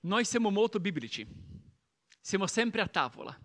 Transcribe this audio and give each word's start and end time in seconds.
Noi 0.00 0.24
siamo 0.24 0.50
molto 0.50 0.78
biblici, 0.78 1.26
siamo 2.20 2.46
sempre 2.46 2.80
a 2.80 2.88
tavola. 2.88 3.36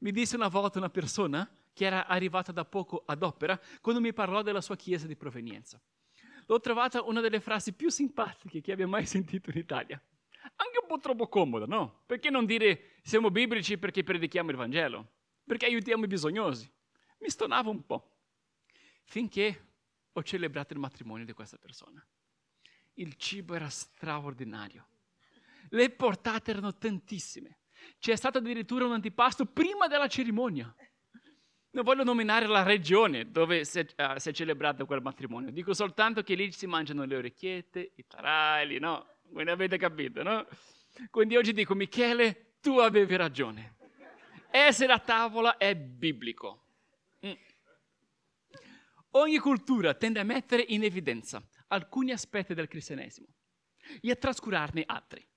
Mi 0.00 0.12
disse 0.12 0.36
una 0.36 0.48
volta 0.48 0.78
una 0.78 0.90
persona 0.90 1.48
che 1.72 1.84
era 1.84 2.06
arrivata 2.06 2.52
da 2.52 2.64
poco 2.64 3.04
ad 3.06 3.22
opera 3.22 3.58
quando 3.80 4.00
mi 4.00 4.12
parlò 4.12 4.42
della 4.42 4.60
sua 4.60 4.76
chiesa 4.76 5.06
di 5.06 5.16
provenienza. 5.16 5.80
L'ho 6.46 6.60
trovata 6.60 7.02
una 7.02 7.20
delle 7.20 7.40
frasi 7.40 7.72
più 7.72 7.88
simpatiche 7.90 8.60
che 8.60 8.72
abbia 8.72 8.86
mai 8.86 9.06
sentito 9.06 9.50
in 9.50 9.58
Italia. 9.58 10.02
Anche 10.56 10.78
un 10.80 10.88
po' 10.88 10.98
troppo 10.98 11.28
comoda, 11.28 11.66
no? 11.66 12.02
Perché 12.06 12.30
non 12.30 12.46
dire 12.46 12.96
siamo 13.02 13.30
biblici 13.30 13.78
perché 13.78 14.02
predichiamo 14.02 14.50
il 14.50 14.56
Vangelo? 14.56 15.12
Perché 15.44 15.66
aiutiamo 15.66 16.04
i 16.04 16.08
bisognosi? 16.08 16.70
Mi 17.18 17.28
stonava 17.28 17.70
un 17.70 17.84
po'. 17.84 18.16
Finché 19.04 19.66
ho 20.12 20.22
celebrato 20.22 20.72
il 20.72 20.78
matrimonio 20.78 21.24
di 21.24 21.32
questa 21.32 21.58
persona. 21.58 22.04
Il 22.94 23.14
cibo 23.16 23.54
era 23.54 23.68
straordinario. 23.68 24.86
Le 25.70 25.90
portate 25.90 26.50
erano 26.50 26.76
tantissime. 26.76 27.58
C'è 27.98 28.16
stato 28.16 28.38
addirittura 28.38 28.86
un 28.86 28.92
antipasto 28.92 29.46
prima 29.46 29.86
della 29.86 30.08
cerimonia. 30.08 30.74
Non 31.70 31.84
voglio 31.84 32.02
nominare 32.02 32.46
la 32.46 32.62
regione 32.62 33.30
dove 33.30 33.64
si 33.64 33.80
è, 33.80 33.86
uh, 33.96 34.18
si 34.18 34.30
è, 34.30 34.32
celebrato 34.32 34.86
quel 34.86 35.02
matrimonio, 35.02 35.50
dico 35.50 35.74
soltanto 35.74 36.22
che 36.22 36.34
lì 36.34 36.50
si 36.50 36.66
mangiano 36.66 37.04
le 37.04 37.16
orecchiette, 37.16 37.92
i 37.94 38.06
taralli, 38.06 38.78
no? 38.78 39.06
Voi 39.30 39.44
ne 39.44 39.50
avete 39.50 39.76
capito, 39.76 40.22
no? 40.22 40.46
Quindi 41.10 41.36
oggi 41.36 41.52
dico, 41.52 41.74
Michele, 41.74 42.56
tu 42.60 42.78
avevi 42.78 43.16
ragione. 43.16 43.76
Essere 44.50 44.92
a 44.92 44.98
tavola 44.98 45.58
è 45.58 45.76
biblico. 45.76 46.64
Mm. 47.26 47.32
Ogni 49.10 49.38
cultura 49.38 49.94
tende 49.94 50.20
a 50.20 50.24
mettere 50.24 50.64
in 50.68 50.82
evidenza 50.84 51.42
alcuni 51.68 52.12
aspetti 52.12 52.54
del 52.54 52.68
cristianesimo 52.68 53.26
e 54.00 54.10
a 54.10 54.16
trascurarne 54.16 54.84
altri. 54.86 55.27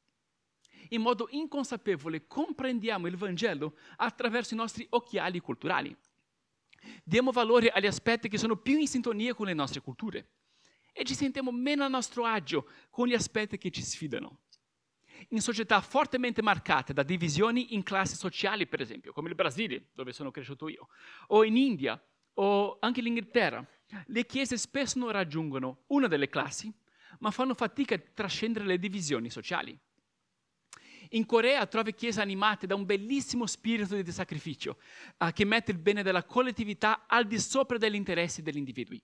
In 0.94 1.02
modo 1.02 1.28
inconsapevole 1.31 2.28
comprendiamo 2.28 3.08
il 3.08 3.16
Vangelo 3.16 3.75
attraverso 3.97 4.53
i 4.53 4.58
nostri 4.58 4.86
occhiali 4.89 5.39
culturali. 5.39 5.95
Diamo 7.03 7.31
valore 7.31 7.70
agli 7.70 7.86
aspetti 7.86 8.28
che 8.28 8.38
sono 8.38 8.58
più 8.58 8.78
in 8.78 8.88
sintonia 8.88 9.34
con 9.34 9.45
le 9.45 9.53
nostre 9.53 9.81
culture 9.81 10.28
e 10.92 11.06
ci 11.06 11.14
sentiamo 11.14 11.52
meno 11.52 11.86
a 11.86 11.88
nostro 11.88 12.25
agio 12.25 12.67
con 12.89 13.08
gli 13.08 13.14
aspetti 13.14 13.58
che 13.58 13.72
ci 13.72 13.81
sfidano. 13.81 14.39
In 15.30 15.39
società 15.39 15.80
fortemente 15.80 16.42
marcate 16.42 16.92
da 16.92 17.03
divisioni 17.03 17.73
in 17.73 17.84
classi 17.84 18.17
sociali, 18.17 18.67
per 18.67 18.81
esempio, 18.81 19.14
come 19.14 19.30
il 19.30 19.36
Brasile, 19.36 19.89
dove 19.94 20.12
sono 20.12 20.31
cresciuto 20.31 20.67
io, 20.67 20.89
o 21.28 21.45
in 21.45 21.56
India, 21.56 22.02
o 22.34 22.78
anche 22.81 23.02
l'Inghilterra, 23.02 23.66
le 24.08 24.25
chiese 24.25 24.58
spesso 24.58 25.00
non 25.00 25.12
raggiungono 25.12 25.84
una 25.88 26.08
delle 26.08 26.28
classi, 26.28 26.73
ma 27.19 27.31
fanno 27.31 27.53
fatica 27.53 27.95
a 27.95 28.02
trascendere 28.14 28.66
le 28.66 28.80
divisioni 28.80 29.30
sociali. 29.30 29.80
In 31.14 31.26
Corea 31.26 31.66
trovi 31.66 31.94
chiese 31.94 32.22
animate 32.22 32.67
da 32.67 32.76
un 32.76 32.86
bellissimo 32.86 33.45
spirito 33.45 34.02
di 34.02 34.12
sacrificio 34.12 34.78
uh, 35.18 35.31
che 35.31 35.44
mette 35.44 35.72
il 35.72 35.78
bene 35.78 36.03
della 36.03 36.23
collettività 36.23 37.06
al 37.06 37.28
di 37.28 37.38
sopra 37.38 37.78
degli 37.78 37.95
interessi 37.95 38.42
degli 38.42 38.58
individui. 38.58 39.02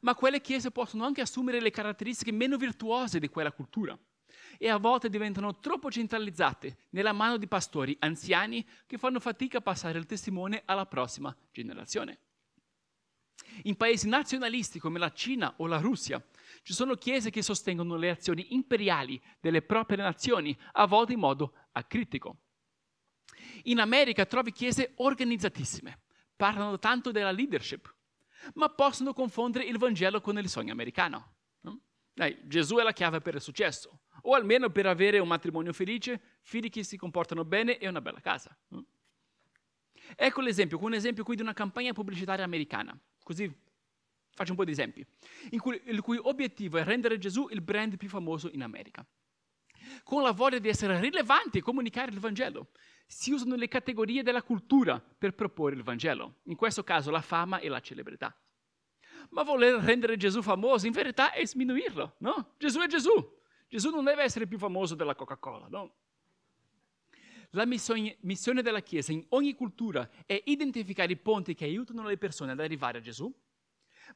Ma 0.00 0.14
quelle 0.14 0.40
chiese 0.40 0.70
possono 0.70 1.04
anche 1.04 1.20
assumere 1.20 1.60
le 1.60 1.70
caratteristiche 1.70 2.32
meno 2.32 2.56
virtuose 2.56 3.18
di 3.18 3.28
quella 3.28 3.52
cultura 3.52 3.98
e 4.56 4.68
a 4.68 4.78
volte 4.78 5.10
diventano 5.10 5.58
troppo 5.58 5.90
centralizzate 5.90 6.86
nella 6.90 7.12
mano 7.12 7.36
di 7.36 7.48
pastori 7.48 7.94
anziani 8.00 8.66
che 8.86 8.96
fanno 8.96 9.20
fatica 9.20 9.58
a 9.58 9.62
passare 9.62 9.98
il 9.98 10.06
testimone 10.06 10.62
alla 10.64 10.86
prossima 10.86 11.34
generazione. 11.50 12.18
In 13.64 13.76
paesi 13.76 14.08
nazionalisti 14.08 14.78
come 14.78 14.98
la 14.98 15.12
Cina 15.12 15.54
o 15.58 15.66
la 15.66 15.78
Russia 15.78 16.22
ci 16.62 16.72
sono 16.72 16.94
chiese 16.94 17.30
che 17.30 17.42
sostengono 17.42 17.96
le 17.96 18.10
azioni 18.10 18.54
imperiali 18.54 19.20
delle 19.40 19.62
proprie 19.62 19.96
nazioni, 19.96 20.56
a 20.72 20.86
volte 20.86 21.12
in 21.12 21.20
modo 21.20 21.54
acritico. 21.72 22.38
In 23.64 23.80
America 23.80 24.26
trovi 24.26 24.52
chiese 24.52 24.92
organizzatissime, 24.96 26.02
parlano 26.36 26.78
tanto 26.78 27.10
della 27.10 27.30
leadership, 27.30 27.92
ma 28.54 28.68
possono 28.68 29.12
confondere 29.12 29.64
il 29.64 29.78
Vangelo 29.78 30.20
con 30.20 30.38
il 30.38 30.48
sogno 30.48 30.72
americano. 30.72 31.36
No? 31.60 31.80
Dai, 32.12 32.38
Gesù 32.44 32.76
è 32.76 32.82
la 32.82 32.92
chiave 32.92 33.20
per 33.20 33.34
il 33.34 33.40
successo, 33.40 34.00
o 34.22 34.34
almeno 34.34 34.70
per 34.70 34.86
avere 34.86 35.18
un 35.18 35.28
matrimonio 35.28 35.72
felice, 35.72 36.38
figli 36.42 36.70
che 36.70 36.82
si 36.82 36.96
comportano 36.96 37.44
bene 37.44 37.78
e 37.78 37.88
una 37.88 38.00
bella 38.00 38.20
casa. 38.20 38.56
Ecco 40.16 40.40
l'esempio, 40.40 40.78
un 40.82 40.94
esempio 40.94 41.24
qui 41.24 41.36
di 41.36 41.42
una 41.42 41.54
campagna 41.54 41.92
pubblicitaria 41.92 42.44
americana, 42.44 42.98
così 43.24 43.52
Faccio 44.34 44.50
un 44.50 44.56
po' 44.56 44.64
di 44.64 44.72
esempi, 44.72 45.06
cui, 45.58 45.80
il 45.84 46.00
cui 46.00 46.18
obiettivo 46.20 46.78
è 46.78 46.82
rendere 46.82 47.18
Gesù 47.18 47.46
il 47.50 47.60
brand 47.60 47.96
più 47.96 48.08
famoso 48.08 48.50
in 48.52 48.64
America. 48.64 49.06
Con 50.02 50.22
la 50.22 50.32
voglia 50.32 50.58
di 50.58 50.68
essere 50.68 50.98
rilevanti 50.98 51.58
e 51.58 51.62
comunicare 51.62 52.10
il 52.10 52.18
Vangelo, 52.18 52.70
si 53.06 53.32
usano 53.32 53.54
le 53.54 53.68
categorie 53.68 54.24
della 54.24 54.42
cultura 54.42 54.98
per 55.00 55.34
proporre 55.34 55.76
il 55.76 55.84
Vangelo, 55.84 56.40
in 56.44 56.56
questo 56.56 56.82
caso 56.82 57.12
la 57.12 57.20
fama 57.20 57.60
e 57.60 57.68
la 57.68 57.80
celebrità. 57.80 58.36
Ma 59.30 59.44
voler 59.44 59.76
rendere 59.76 60.16
Gesù 60.16 60.42
famoso 60.42 60.86
in 60.86 60.92
verità 60.92 61.30
è 61.30 61.46
sminuirlo, 61.46 62.16
no? 62.18 62.54
Gesù 62.58 62.80
è 62.80 62.88
Gesù. 62.88 63.12
Gesù 63.68 63.90
non 63.90 64.02
deve 64.02 64.24
essere 64.24 64.48
più 64.48 64.58
famoso 64.58 64.96
della 64.96 65.14
Coca-Cola, 65.14 65.68
no? 65.68 65.94
La 67.54 67.66
missione 67.66 68.62
della 68.62 68.82
Chiesa 68.82 69.12
in 69.12 69.24
ogni 69.30 69.54
cultura 69.54 70.08
è 70.26 70.40
identificare 70.46 71.12
i 71.12 71.16
ponti 71.16 71.54
che 71.54 71.64
aiutano 71.64 72.02
le 72.02 72.18
persone 72.18 72.52
ad 72.52 72.60
arrivare 72.60 72.98
a 72.98 73.00
Gesù 73.00 73.32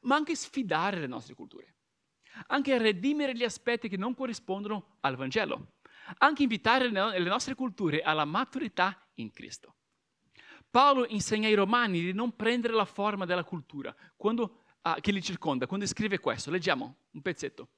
ma 0.01 0.15
anche 0.15 0.35
sfidare 0.35 0.99
le 0.99 1.07
nostre 1.07 1.33
culture, 1.33 1.75
anche 2.47 2.77
redimere 2.77 3.35
gli 3.35 3.43
aspetti 3.43 3.89
che 3.89 3.97
non 3.97 4.13
corrispondono 4.13 4.97
al 5.01 5.15
Vangelo, 5.15 5.73
anche 6.19 6.43
invitare 6.43 6.89
le 6.89 7.19
nostre 7.19 7.55
culture 7.55 8.01
alla 8.01 8.25
maturità 8.25 9.07
in 9.15 9.31
Cristo. 9.31 9.75
Paolo 10.69 11.07
insegna 11.07 11.47
ai 11.47 11.55
romani 11.55 11.99
di 12.01 12.13
non 12.13 12.35
prendere 12.35 12.73
la 12.73 12.85
forma 12.85 13.25
della 13.25 13.43
cultura 13.43 13.95
quando, 14.15 14.61
ah, 14.81 14.99
che 15.01 15.11
li 15.11 15.21
circonda, 15.21 15.65
quando 15.65 15.87
scrive 15.87 16.19
questo. 16.19 16.51
Leggiamo 16.51 16.97
un 17.11 17.21
pezzetto. 17.21 17.69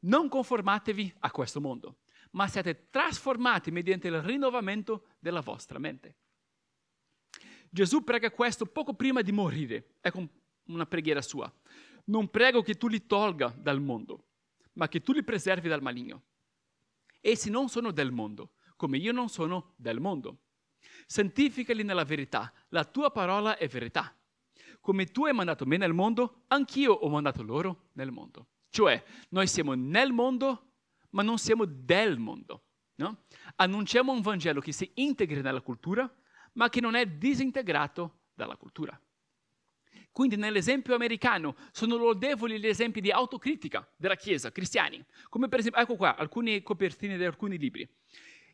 Non 0.00 0.28
conformatevi 0.28 1.14
a 1.20 1.30
questo 1.32 1.60
mondo, 1.60 1.96
ma 2.32 2.48
siate 2.48 2.88
trasformati 2.90 3.70
mediante 3.70 4.08
il 4.08 4.22
rinnovamento 4.22 5.08
della 5.18 5.40
vostra 5.40 5.78
mente. 5.78 6.16
Gesù 7.70 8.02
prega 8.02 8.30
questo 8.30 8.66
poco 8.66 8.94
prima 8.94 9.22
di 9.22 9.32
morire. 9.32 9.96
Ecco 10.00 10.26
una 10.64 10.86
preghiera 10.86 11.22
sua. 11.22 11.52
Non 12.04 12.28
prego 12.30 12.62
che 12.62 12.76
tu 12.76 12.88
li 12.88 13.06
tolga 13.06 13.54
dal 13.56 13.80
mondo, 13.80 14.28
ma 14.74 14.88
che 14.88 15.00
tu 15.00 15.12
li 15.12 15.22
preservi 15.22 15.68
dal 15.68 15.82
maligno. 15.82 16.24
Essi 17.20 17.50
non 17.50 17.68
sono 17.68 17.90
del 17.90 18.12
mondo, 18.12 18.52
come 18.76 18.96
io 18.96 19.12
non 19.12 19.28
sono 19.28 19.74
del 19.76 20.00
mondo. 20.00 20.44
Santificali 21.06 21.82
nella 21.82 22.04
verità, 22.04 22.52
la 22.68 22.84
tua 22.84 23.10
parola 23.10 23.56
è 23.56 23.68
verità. 23.68 24.14
Come 24.80 25.06
tu 25.06 25.26
hai 25.26 25.34
mandato 25.34 25.66
me 25.66 25.76
nel 25.76 25.92
mondo, 25.92 26.44
anch'io 26.48 26.92
ho 26.92 27.08
mandato 27.08 27.42
loro 27.42 27.90
nel 27.94 28.10
mondo. 28.10 28.48
Cioè, 28.70 29.02
noi 29.30 29.46
siamo 29.46 29.74
nel 29.74 30.12
mondo, 30.12 30.67
ma 31.10 31.22
non 31.22 31.38
siamo 31.38 31.64
del 31.64 32.18
mondo. 32.18 32.64
No? 32.96 33.24
Annunciamo 33.56 34.12
un 34.12 34.20
Vangelo 34.20 34.60
che 34.60 34.72
si 34.72 34.90
integri 34.94 35.40
nella 35.40 35.60
cultura, 35.60 36.12
ma 36.54 36.68
che 36.68 36.80
non 36.80 36.94
è 36.94 37.06
disintegrato 37.06 38.22
dalla 38.34 38.56
cultura. 38.56 39.00
Quindi 40.10 40.36
nell'esempio 40.36 40.94
americano 40.94 41.54
sono 41.70 41.96
lodevoli 41.96 42.58
gli 42.58 42.66
esempi 42.66 43.00
di 43.00 43.10
autocritica 43.10 43.88
della 43.96 44.16
Chiesa, 44.16 44.50
cristiani, 44.50 45.04
come 45.28 45.48
per 45.48 45.60
esempio, 45.60 45.80
ecco 45.80 45.94
qua, 45.94 46.16
alcune 46.16 46.62
copertine 46.62 47.16
di 47.16 47.24
alcuni 47.24 47.56
libri, 47.56 47.88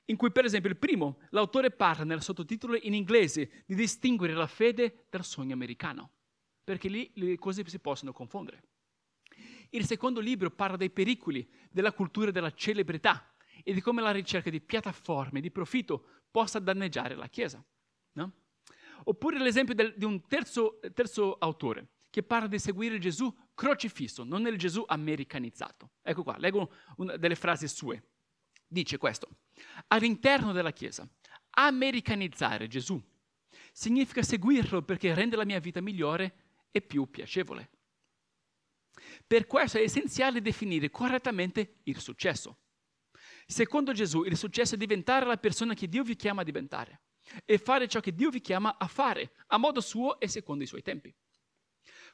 in 0.06 0.16
cui 0.16 0.30
per 0.30 0.44
esempio 0.44 0.68
il 0.68 0.76
primo, 0.76 1.20
l'autore 1.30 1.70
parla 1.70 2.04
nel 2.04 2.20
sottotitolo 2.20 2.76
in 2.76 2.92
inglese 2.92 3.64
di 3.64 3.74
distinguere 3.74 4.34
la 4.34 4.46
fede 4.46 5.06
dal 5.08 5.24
sogno 5.24 5.54
americano, 5.54 6.10
perché 6.62 6.88
lì 6.88 7.10
le 7.14 7.38
cose 7.38 7.66
si 7.66 7.78
possono 7.78 8.12
confondere. 8.12 8.62
Il 9.74 9.86
secondo 9.86 10.20
libro 10.20 10.50
parla 10.50 10.76
dei 10.76 10.90
pericoli 10.90 11.48
della 11.68 11.92
cultura 11.92 12.30
della 12.30 12.52
celebrità 12.52 13.34
e 13.64 13.74
di 13.74 13.80
come 13.80 14.02
la 14.02 14.12
ricerca 14.12 14.48
di 14.48 14.60
piattaforme 14.60 15.40
di 15.40 15.50
profitto 15.50 16.06
possa 16.30 16.60
danneggiare 16.60 17.16
la 17.16 17.28
Chiesa. 17.28 17.62
No? 18.12 18.32
Oppure 19.04 19.38
l'esempio 19.40 19.74
del, 19.74 19.94
di 19.96 20.04
un 20.04 20.26
terzo, 20.28 20.78
terzo 20.94 21.34
autore 21.38 21.88
che 22.08 22.22
parla 22.22 22.46
di 22.46 22.60
seguire 22.60 23.00
Gesù 23.00 23.34
crocifisso, 23.52 24.22
non 24.22 24.46
il 24.46 24.56
Gesù 24.56 24.84
americanizzato. 24.86 25.90
Ecco 26.02 26.22
qua, 26.22 26.36
leggo 26.38 26.72
una 26.98 27.16
delle 27.16 27.34
frasi 27.34 27.66
sue. 27.66 28.10
Dice 28.64 28.96
questo, 28.96 29.28
all'interno 29.88 30.52
della 30.52 30.72
Chiesa, 30.72 31.08
americanizzare 31.50 32.68
Gesù 32.68 33.02
significa 33.72 34.22
seguirlo 34.22 34.82
perché 34.82 35.12
rende 35.14 35.34
la 35.34 35.44
mia 35.44 35.58
vita 35.58 35.80
migliore 35.80 36.34
e 36.70 36.80
più 36.80 37.10
piacevole. 37.10 37.70
Per 39.26 39.46
questo 39.46 39.78
è 39.78 39.82
essenziale 39.82 40.40
definire 40.40 40.90
correttamente 40.90 41.80
il 41.84 42.00
successo. 42.00 42.58
Secondo 43.46 43.92
Gesù, 43.92 44.24
il 44.24 44.36
successo 44.36 44.74
è 44.74 44.78
diventare 44.78 45.26
la 45.26 45.36
persona 45.36 45.74
che 45.74 45.88
Dio 45.88 46.02
vi 46.02 46.16
chiama 46.16 46.40
a 46.40 46.44
diventare 46.44 47.02
e 47.44 47.58
fare 47.58 47.88
ciò 47.88 48.00
che 48.00 48.14
Dio 48.14 48.30
vi 48.30 48.40
chiama 48.40 48.76
a 48.78 48.86
fare, 48.86 49.32
a 49.48 49.58
modo 49.58 49.80
suo 49.80 50.18
e 50.20 50.28
secondo 50.28 50.64
i 50.64 50.66
suoi 50.66 50.82
tempi. 50.82 51.14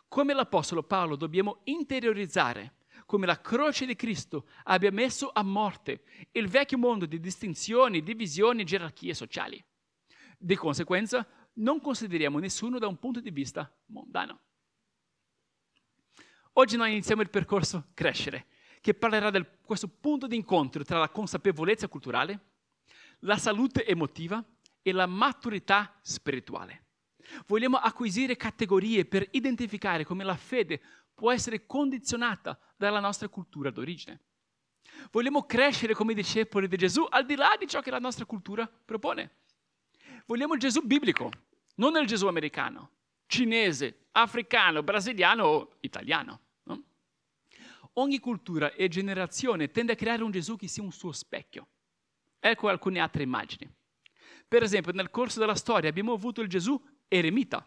Come 0.08 0.34
l'Apostolo 0.34 0.82
Paolo 0.82 1.16
dobbiamo 1.16 1.60
interiorizzare 1.64 2.74
come 3.10 3.26
la 3.26 3.40
croce 3.40 3.86
di 3.86 3.96
Cristo 3.96 4.46
abbia 4.64 4.92
messo 4.92 5.30
a 5.32 5.42
morte 5.42 6.04
il 6.30 6.46
vecchio 6.46 6.78
mondo 6.78 7.06
di 7.06 7.18
distinzioni, 7.18 8.04
divisioni 8.04 8.60
e 8.60 8.64
gerarchie 8.64 9.14
sociali. 9.14 9.60
Di 10.38 10.54
conseguenza, 10.54 11.26
non 11.54 11.80
consideriamo 11.80 12.38
nessuno 12.38 12.78
da 12.78 12.86
un 12.86 12.98
punto 12.98 13.20
di 13.20 13.30
vista 13.30 13.68
mondano. 13.86 14.42
Oggi 16.54 16.76
noi 16.76 16.90
iniziamo 16.90 17.22
il 17.22 17.30
percorso 17.30 17.88
Crescere, 17.94 18.46
che 18.80 18.94
parlerà 18.94 19.30
di 19.30 19.44
questo 19.64 19.88
punto 19.88 20.26
di 20.26 20.36
incontro 20.36 20.82
tra 20.82 20.98
la 20.98 21.08
consapevolezza 21.08 21.86
culturale, 21.86 22.40
la 23.20 23.36
salute 23.36 23.86
emotiva 23.86 24.42
e 24.82 24.92
la 24.92 25.06
maturità 25.06 25.98
spirituale. 26.02 26.86
Vogliamo 27.46 27.76
acquisire 27.76 28.36
categorie 28.36 29.04
per 29.04 29.28
identificare 29.32 30.04
come 30.04 30.24
la 30.24 30.36
fede 30.36 30.80
può 31.14 31.30
essere 31.30 31.66
condizionata 31.66 32.58
dalla 32.76 32.98
nostra 32.98 33.28
cultura 33.28 33.70
d'origine. 33.70 34.20
Vogliamo 35.12 35.44
crescere 35.44 35.94
come 35.94 36.14
discepoli 36.14 36.66
di 36.66 36.76
Gesù 36.76 37.06
al 37.08 37.26
di 37.26 37.36
là 37.36 37.56
di 37.58 37.68
ciò 37.68 37.80
che 37.80 37.90
la 37.90 37.98
nostra 37.98 38.24
cultura 38.24 38.66
propone. 38.66 39.36
Vogliamo 40.26 40.54
il 40.54 40.60
Gesù 40.60 40.80
biblico, 40.84 41.30
non 41.76 41.96
il 41.96 42.06
Gesù 42.06 42.26
americano, 42.26 42.90
cinese, 43.30 44.08
africano, 44.12 44.82
brasiliano 44.82 45.44
o 45.44 45.76
italiano. 45.80 46.40
No? 46.64 46.82
Ogni 47.94 48.18
cultura 48.18 48.72
e 48.72 48.88
generazione 48.88 49.70
tende 49.70 49.92
a 49.92 49.94
creare 49.94 50.24
un 50.24 50.32
Gesù 50.32 50.56
che 50.56 50.66
sia 50.66 50.82
un 50.82 50.90
suo 50.90 51.12
specchio. 51.12 51.68
Ecco 52.40 52.68
alcune 52.68 52.98
altre 52.98 53.22
immagini. 53.22 53.72
Per 54.48 54.64
esempio, 54.64 54.92
nel 54.92 55.10
corso 55.10 55.38
della 55.38 55.54
storia 55.54 55.88
abbiamo 55.88 56.12
avuto 56.12 56.40
il 56.40 56.48
Gesù 56.48 56.78
eremita, 57.06 57.64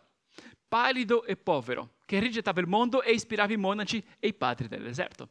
pallido 0.68 1.24
e 1.24 1.38
povero, 1.38 1.96
che 2.06 2.20
rigettava 2.20 2.60
il 2.60 2.68
mondo 2.68 3.02
e 3.02 3.14
ispirava 3.14 3.54
i 3.54 3.58
monaci 3.58 4.06
e 4.20 4.28
i 4.28 4.34
padri 4.34 4.68
del 4.68 4.84
deserto. 4.84 5.30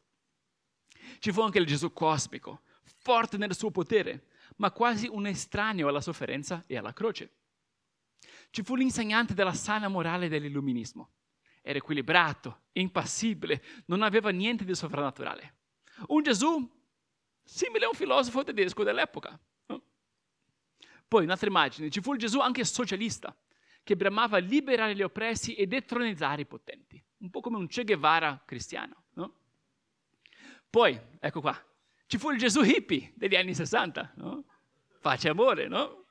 Ci 1.19 1.31
fu 1.31 1.43
anche 1.43 1.59
il 1.59 1.67
Gesù 1.67 1.93
cosmico, 1.93 2.63
forte 2.85 3.37
nel 3.37 3.55
suo 3.55 3.71
potere, 3.71 4.29
ma 4.57 4.71
quasi 4.71 5.09
un 5.09 5.27
estraneo 5.27 5.89
alla 5.89 6.01
sofferenza 6.01 6.65
e 6.67 6.79
alla 6.79 6.95
croce. 6.95 7.42
Ci 8.53 8.63
fu 8.63 8.75
l'insegnante 8.75 9.33
della 9.33 9.55
sana 9.55 9.89
morale 9.89 10.29
dell'illuminismo. 10.29 11.13
Era 11.63 11.79
equilibrato, 11.79 12.65
impassibile, 12.73 13.63
non 13.87 14.03
aveva 14.03 14.29
niente 14.29 14.67
di 14.67 14.75
sovrannaturale. 14.75 15.55
Un 16.09 16.23
Gesù 16.23 16.71
simile 17.43 17.87
a 17.87 17.89
un 17.89 17.95
filosofo 17.95 18.45
tedesco 18.45 18.85
dell'epoca. 18.85 19.41
Poi, 21.09 21.25
in 21.25 21.31
altre 21.31 21.49
immagini, 21.49 21.91
ci 21.91 22.03
fu 22.03 22.13
il 22.13 22.19
Gesù 22.19 22.41
anche 22.41 22.63
socialista, 22.65 23.35
che 23.83 23.97
bramava 23.97 24.37
liberare 24.37 24.95
gli 24.95 25.03
oppressi 25.03 25.55
e 25.55 25.67
detronizzare 25.67 26.43
i 26.43 26.47
potenti, 26.47 27.03
un 27.21 27.31
po' 27.31 27.41
come 27.41 27.57
un 27.57 27.67
Che 27.67 27.85
Guevara 27.85 28.43
cristiano. 28.45 29.05
No? 29.15 29.35
Poi, 30.69 31.01
ecco 31.21 31.41
qua, 31.41 31.59
ci 32.05 32.19
fu 32.19 32.31
il 32.31 32.39
Gesù 32.39 32.63
hippie 32.63 33.15
degli 33.15 33.35
anni 33.35 33.55
60, 33.55 34.13
no? 34.17 34.45
pace 35.01 35.31
amore, 35.31 35.69
no? 35.69 36.02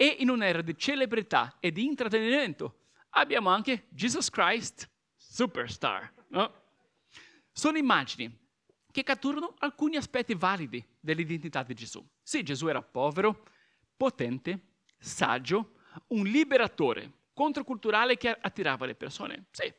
E 0.00 0.16
in 0.20 0.30
un'era 0.30 0.62
di 0.62 0.78
celebrità 0.78 1.56
e 1.58 1.72
di 1.72 1.84
intrattenimento 1.84 2.90
abbiamo 3.10 3.48
anche 3.48 3.86
Jesus 3.88 4.30
Christ 4.30 4.88
Superstar. 5.16 6.12
No? 6.28 6.54
Sono 7.50 7.78
immagini 7.78 8.32
che 8.92 9.02
catturano 9.02 9.56
alcuni 9.58 9.96
aspetti 9.96 10.34
validi 10.34 10.84
dell'identità 11.00 11.64
di 11.64 11.74
Gesù. 11.74 12.06
Sì, 12.22 12.44
Gesù 12.44 12.68
era 12.68 12.80
povero, 12.80 13.42
potente, 13.96 14.74
saggio, 14.98 15.80
un 16.08 16.24
liberatore 16.26 17.12
controculturale 17.32 18.16
che 18.16 18.28
attirava 18.28 18.86
le 18.86 18.94
persone. 18.94 19.46
Sì. 19.50 19.72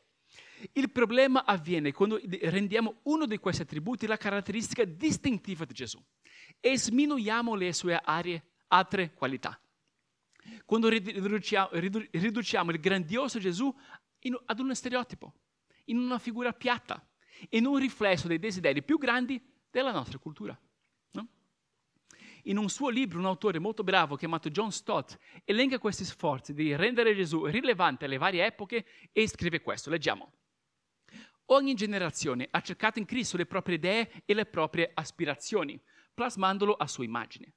Il 0.74 0.92
problema 0.92 1.46
avviene 1.46 1.94
quando 1.94 2.20
rendiamo 2.42 3.00
uno 3.04 3.26
di 3.26 3.38
questi 3.38 3.62
attributi 3.62 4.06
la 4.06 4.18
caratteristica 4.18 4.84
distintiva 4.84 5.64
di 5.64 5.74
Gesù 5.74 6.04
e 6.60 6.78
sminuiamo 6.78 7.56
le 7.56 7.72
sue 7.72 7.98
aree, 8.04 8.44
altre 8.68 9.14
qualità. 9.14 9.58
Quando 10.66 10.90
riduciamo, 10.90 11.70
riduciamo 11.72 12.72
il 12.72 12.80
grandioso 12.80 13.40
Gesù 13.40 13.74
in, 14.20 14.38
ad 14.46 14.60
uno 14.60 14.74
stereotipo, 14.74 15.34
in 15.86 15.98
una 15.98 16.20
figura 16.20 16.54
piatta, 16.54 17.06
in 17.50 17.66
un 17.66 17.78
riflesso 17.78 18.28
dei 18.28 18.40
desideri 18.40 18.84
più 18.84 18.98
grandi 18.98 19.42
della 19.70 19.92
nostra 19.92 20.18
cultura 20.18 20.60
in 22.44 22.58
un 22.58 22.70
suo 22.70 22.90
libro 22.90 23.20
un 23.20 23.26
autore 23.26 23.60
molto 23.60 23.84
bravo 23.84 24.16
chiamato 24.16 24.50
John 24.50 24.72
Stott 24.72 25.18
elenca 25.44 25.80
questi 25.80 26.06
sforzi 26.06 26.54
di 26.54 26.76
rendere 26.76 27.16
Gesù 27.16 27.46
rilevante 27.46 28.06
alle 28.06 28.18
varie 28.18 28.46
epoche 28.46 28.86
e 29.12 29.28
scrive 29.28 29.62
questo. 29.62 29.90
Leggiamo. 29.90 30.32
Ogni 31.52 31.74
generazione 31.74 32.48
ha 32.50 32.62
cercato 32.62 33.00
in 33.00 33.06
Cristo 33.06 33.36
le 33.36 33.48
proprie 33.48 33.76
idee 33.76 34.24
e 34.26 34.34
le 34.34 34.46
proprie 34.46 34.92
aspirazioni, 34.94 35.82
plasmandolo 36.14 36.74
a 36.74 36.88
sua 36.88 37.04
immagine. 37.04 37.54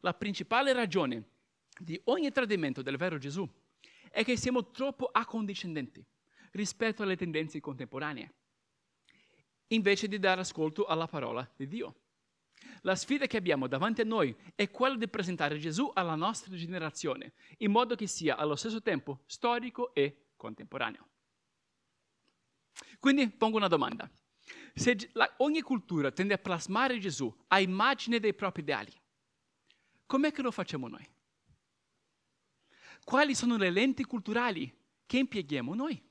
La 0.00 0.14
principale 0.14 0.72
ragione 0.72 1.24
di 1.78 2.00
ogni 2.04 2.30
tradimento 2.30 2.82
del 2.82 2.96
vero 2.96 3.18
Gesù 3.18 3.48
è 4.10 4.24
che 4.24 4.36
siamo 4.36 4.70
troppo 4.70 5.06
accondiscendenti 5.06 6.04
rispetto 6.52 7.02
alle 7.02 7.16
tendenze 7.16 7.60
contemporanee, 7.60 8.32
invece 9.68 10.08
di 10.08 10.18
dare 10.18 10.40
ascolto 10.40 10.86
alla 10.86 11.06
parola 11.06 11.48
di 11.56 11.66
Dio. 11.66 11.94
La 12.82 12.94
sfida 12.94 13.26
che 13.26 13.36
abbiamo 13.36 13.66
davanti 13.66 14.00
a 14.00 14.04
noi 14.04 14.34
è 14.54 14.70
quella 14.70 14.96
di 14.96 15.08
presentare 15.08 15.58
Gesù 15.58 15.90
alla 15.92 16.14
nostra 16.14 16.54
generazione, 16.56 17.32
in 17.58 17.70
modo 17.70 17.94
che 17.94 18.06
sia 18.06 18.36
allo 18.36 18.56
stesso 18.56 18.80
tempo 18.80 19.22
storico 19.26 19.92
e 19.94 20.28
contemporaneo. 20.36 21.08
Quindi 22.98 23.28
pongo 23.28 23.56
una 23.56 23.68
domanda. 23.68 24.10
Se 24.74 25.10
ogni 25.38 25.60
cultura 25.62 26.10
tende 26.10 26.34
a 26.34 26.38
plasmare 26.38 26.98
Gesù 26.98 27.34
a 27.48 27.60
immagine 27.60 28.20
dei 28.20 28.34
propri 28.34 28.62
ideali, 28.62 28.92
com'è 30.06 30.32
che 30.32 30.42
lo 30.42 30.50
facciamo 30.50 30.88
noi? 30.88 31.08
Quali 33.04 33.34
sono 33.34 33.56
le 33.56 33.70
lenti 33.70 34.04
culturali 34.04 34.74
che 35.04 35.18
impieghiamo 35.18 35.74
noi? 35.74 36.02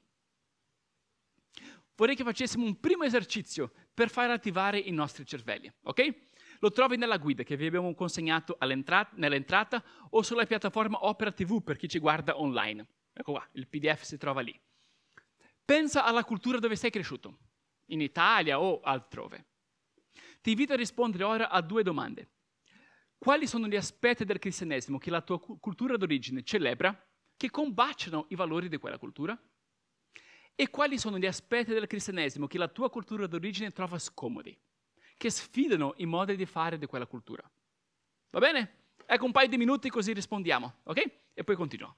Vorrei 1.95 2.15
che 2.15 2.23
facessimo 2.23 2.65
un 2.65 2.79
primo 2.79 3.03
esercizio 3.03 3.71
per 3.93 4.09
far 4.09 4.29
attivare 4.29 4.77
i 4.79 4.91
nostri 4.91 5.25
cervelli, 5.25 5.71
ok? 5.83 6.15
Lo 6.59 6.71
trovi 6.71 6.97
nella 6.97 7.17
guida 7.17 7.43
che 7.43 7.55
vi 7.55 7.65
abbiamo 7.65 7.93
consegnato 7.93 8.57
nell'entrata 8.59 9.83
o 10.09 10.21
sulla 10.21 10.45
piattaforma 10.45 11.05
Opera 11.05 11.31
TV 11.31 11.63
per 11.63 11.77
chi 11.77 11.87
ci 11.87 11.99
guarda 11.99 12.39
online. 12.39 12.85
Ecco 13.13 13.31
qua, 13.31 13.49
il 13.53 13.67
PDF 13.67 14.03
si 14.03 14.17
trova 14.17 14.41
lì. 14.41 14.57
Pensa 15.63 16.03
alla 16.03 16.23
cultura 16.23 16.59
dove 16.59 16.75
sei 16.75 16.91
cresciuto, 16.91 17.37
in 17.87 18.01
Italia 18.01 18.59
o 18.59 18.81
altrove. 18.81 19.45
Ti 20.41 20.51
invito 20.51 20.73
a 20.73 20.77
rispondere 20.77 21.23
ora 21.23 21.49
a 21.49 21.61
due 21.61 21.81
domande. 21.81 22.29
Quali 23.17 23.47
sono 23.47 23.67
gli 23.67 23.75
aspetti 23.75 24.25
del 24.25 24.39
cristianesimo 24.39 24.97
che 24.97 25.09
la 25.09 25.21
tua 25.21 25.39
cultura 25.39 25.97
d'origine 25.97 26.43
celebra, 26.43 26.95
che 27.35 27.49
combaciano 27.49 28.25
i 28.29 28.35
valori 28.35 28.69
di 28.69 28.77
quella 28.77 28.97
cultura? 28.97 29.39
E 30.53 30.69
quali 30.69 30.97
sono 30.97 31.17
gli 31.17 31.25
aspetti 31.25 31.73
del 31.73 31.87
cristianesimo 31.87 32.47
che 32.47 32.57
la 32.57 32.67
tua 32.67 32.89
cultura 32.89 33.27
d'origine 33.27 33.71
trova 33.71 33.99
scomodi? 33.99 34.57
che 35.17 35.29
sfidano 35.29 35.93
i 35.97 36.05
modi 36.05 36.35
di 36.35 36.45
fare 36.45 36.77
di 36.77 36.85
quella 36.85 37.05
cultura. 37.05 37.49
Va 38.31 38.39
bene? 38.39 38.83
Ecco 39.05 39.25
un 39.25 39.31
paio 39.31 39.47
di 39.47 39.57
minuti 39.57 39.89
così 39.89 40.13
rispondiamo, 40.13 40.79
ok? 40.83 41.11
E 41.33 41.43
poi 41.43 41.55
continuo. 41.55 41.95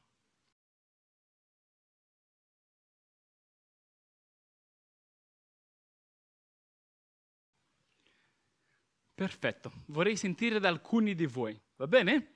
Perfetto, 9.17 9.71
vorrei 9.87 10.15
sentire 10.15 10.59
da 10.59 10.67
alcuni 10.67 11.15
di 11.15 11.25
voi, 11.25 11.59
va 11.77 11.87
bene? 11.87 12.35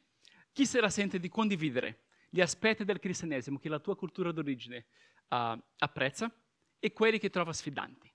Chi 0.51 0.65
se 0.65 0.81
la 0.81 0.89
sente 0.89 1.19
di 1.19 1.29
condividere 1.29 2.05
gli 2.27 2.41
aspetti 2.41 2.83
del 2.83 2.97
cristianesimo 2.97 3.59
che 3.59 3.69
la 3.69 3.77
tua 3.77 3.95
cultura 3.95 4.31
d'origine 4.31 4.87
uh, 5.29 5.61
apprezza 5.77 6.33
e 6.79 6.91
quelli 6.91 7.19
che 7.19 7.29
trova 7.29 7.53
sfidanti? 7.53 8.11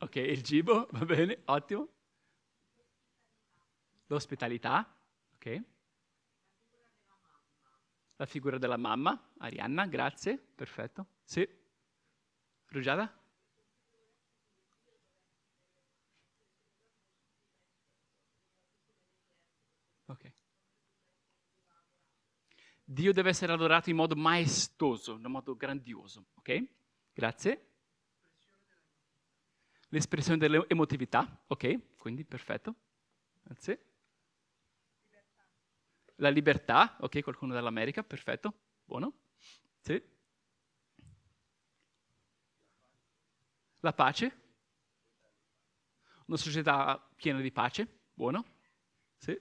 Ok, 0.00 0.16
il 0.16 0.42
cibo, 0.42 0.86
va 0.92 1.04
bene, 1.06 1.40
ottimo. 1.46 1.88
L'ospitalità, 4.08 4.94
ok. 5.36 5.62
La 8.16 8.26
figura 8.26 8.58
della 8.58 8.76
mamma, 8.76 9.32
Arianna, 9.38 9.86
grazie, 9.86 10.36
perfetto. 10.36 11.06
Sì. 11.24 11.62
Rugiada? 12.68 13.12
Ok. 20.06 20.32
Dio 22.84 23.12
deve 23.12 23.30
essere 23.30 23.52
adorato 23.52 23.88
in 23.90 23.96
modo 23.96 24.14
maestoso, 24.14 25.14
in 25.14 25.22
modo 25.30 25.56
grandioso, 25.56 26.26
ok? 26.34 26.64
Grazie 27.12 27.68
l'espressione 29.94 30.38
dell'emotività, 30.38 31.44
ok? 31.46 31.96
Quindi 31.96 32.24
perfetto. 32.24 32.74
Grazie. 33.44 33.84
La 36.16 36.28
libertà, 36.28 36.96
ok? 37.00 37.22
Qualcuno 37.22 37.54
dall'America, 37.54 38.02
perfetto. 38.02 38.52
Buono. 38.84 39.12
Sì. 39.80 40.02
La 43.84 43.92
pace. 43.92 44.40
Una 46.24 46.38
società 46.38 46.98
piena 47.16 47.40
di 47.40 47.52
pace. 47.52 47.86
Buono. 48.14 48.42
Sì. 49.18 49.38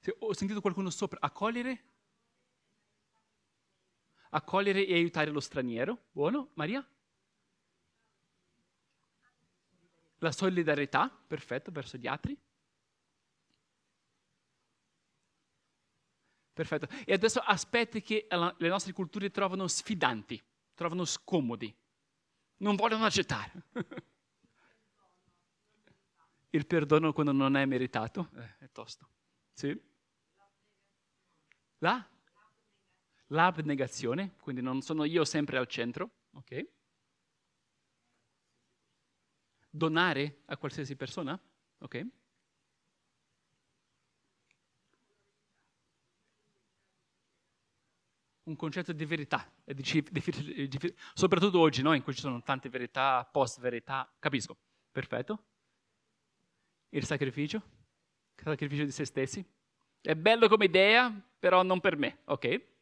sì. 0.00 0.12
Ho 0.18 0.34
sentito 0.34 0.60
qualcuno 0.60 0.90
sopra. 0.90 1.20
Accogliere. 1.20 1.84
Accogliere 4.30 4.84
e 4.84 4.94
aiutare 4.94 5.30
lo 5.30 5.38
straniero. 5.38 6.06
Buono. 6.10 6.50
Maria? 6.54 6.84
La 10.18 10.32
solidarietà. 10.32 11.08
Perfetto, 11.08 11.70
verso 11.70 11.96
gli 11.96 12.08
altri. 12.08 12.36
Perfetto. 16.52 16.88
E 17.04 17.12
adesso 17.12 17.38
aspetti 17.38 18.02
che 18.02 18.26
le 18.28 18.68
nostre 18.68 18.92
culture 18.92 19.30
trovano 19.30 19.68
sfidanti, 19.68 20.42
trovano 20.76 21.04
scomodi, 21.04 21.74
non 22.58 22.76
vogliono 22.76 23.06
accettare. 23.06 23.50
Il 26.50 26.66
perdono 26.66 27.12
quando 27.12 27.32
non 27.32 27.56
è 27.56 27.64
meritato 27.64 28.30
eh, 28.36 28.58
è 28.58 28.70
tosto. 28.70 29.08
Sì. 29.52 29.78
La? 31.78 32.08
L'abnegazione, 33.28 34.36
quindi 34.40 34.62
non 34.62 34.80
sono 34.82 35.04
io 35.04 35.24
sempre 35.24 35.58
al 35.58 35.66
centro, 35.66 36.10
ok? 36.32 36.68
Donare 39.68 40.42
a 40.46 40.56
qualsiasi 40.56 40.94
persona, 40.94 41.38
ok? 41.78 42.06
Un 48.46 48.56
concetto 48.56 48.92
di 48.92 49.04
verità, 49.04 49.50
difficile, 49.64 50.94
soprattutto 51.14 51.58
oggi, 51.58 51.82
no? 51.82 51.94
in 51.94 52.02
cui 52.02 52.14
ci 52.14 52.20
sono 52.20 52.42
tante 52.42 52.68
verità, 52.68 53.24
post-verità, 53.24 54.08
capisco, 54.18 54.56
perfetto. 54.90 55.44
Il 56.90 57.04
sacrificio, 57.04 57.56
il 58.36 58.44
sacrificio 58.44 58.84
di 58.84 58.92
se 58.92 59.04
stessi, 59.04 59.44
è 60.00 60.14
bello 60.14 60.48
come 60.48 60.66
idea, 60.66 61.12
però 61.38 61.62
non 61.62 61.80
per 61.80 61.96
me, 61.96 62.20
ok? 62.26 62.74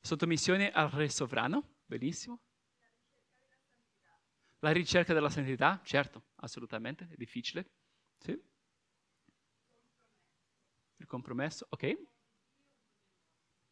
Sottomissione 0.00 0.70
al 0.70 0.88
Re 0.88 1.08
sovrano, 1.08 1.78
benissimo. 1.84 2.40
La 4.60 4.70
ricerca 4.70 5.12
della 5.12 5.28
santità, 5.28 5.80
certo, 5.82 6.26
assolutamente, 6.36 7.08
è 7.10 7.16
difficile. 7.16 7.68
Sì. 8.18 8.40
Il 10.98 11.06
compromesso, 11.06 11.66
ok? 11.68 12.14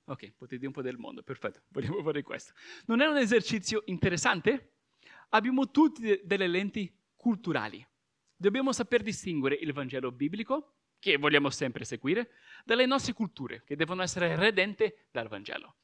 Ok, 0.06 0.32
potete 0.36 0.56
dire 0.56 0.66
un 0.66 0.72
po' 0.72 0.82
del 0.82 0.98
mondo, 0.98 1.22
perfetto, 1.22 1.62
vogliamo 1.72 2.02
fare 2.02 2.22
questo. 2.22 2.52
Non 2.86 3.00
è 3.00 3.06
un 3.06 3.16
esercizio 3.16 3.82
interessante? 3.86 4.72
Abbiamo 5.30 5.70
tutti 5.70 6.20
delle 6.22 6.46
lenti 6.46 6.94
culturali. 7.16 7.84
Dobbiamo 8.36 8.72
saper 8.72 9.02
distinguere 9.02 9.54
il 9.54 9.72
Vangelo 9.72 10.12
biblico, 10.12 10.74
che 10.98 11.16
vogliamo 11.16 11.48
sempre 11.50 11.84
seguire, 11.84 12.30
dalle 12.64 12.86
nostre 12.86 13.14
culture, 13.14 13.62
che 13.64 13.76
devono 13.76 14.02
essere 14.02 14.36
redente 14.36 15.08
dal 15.10 15.28
Vangelo. 15.28 15.76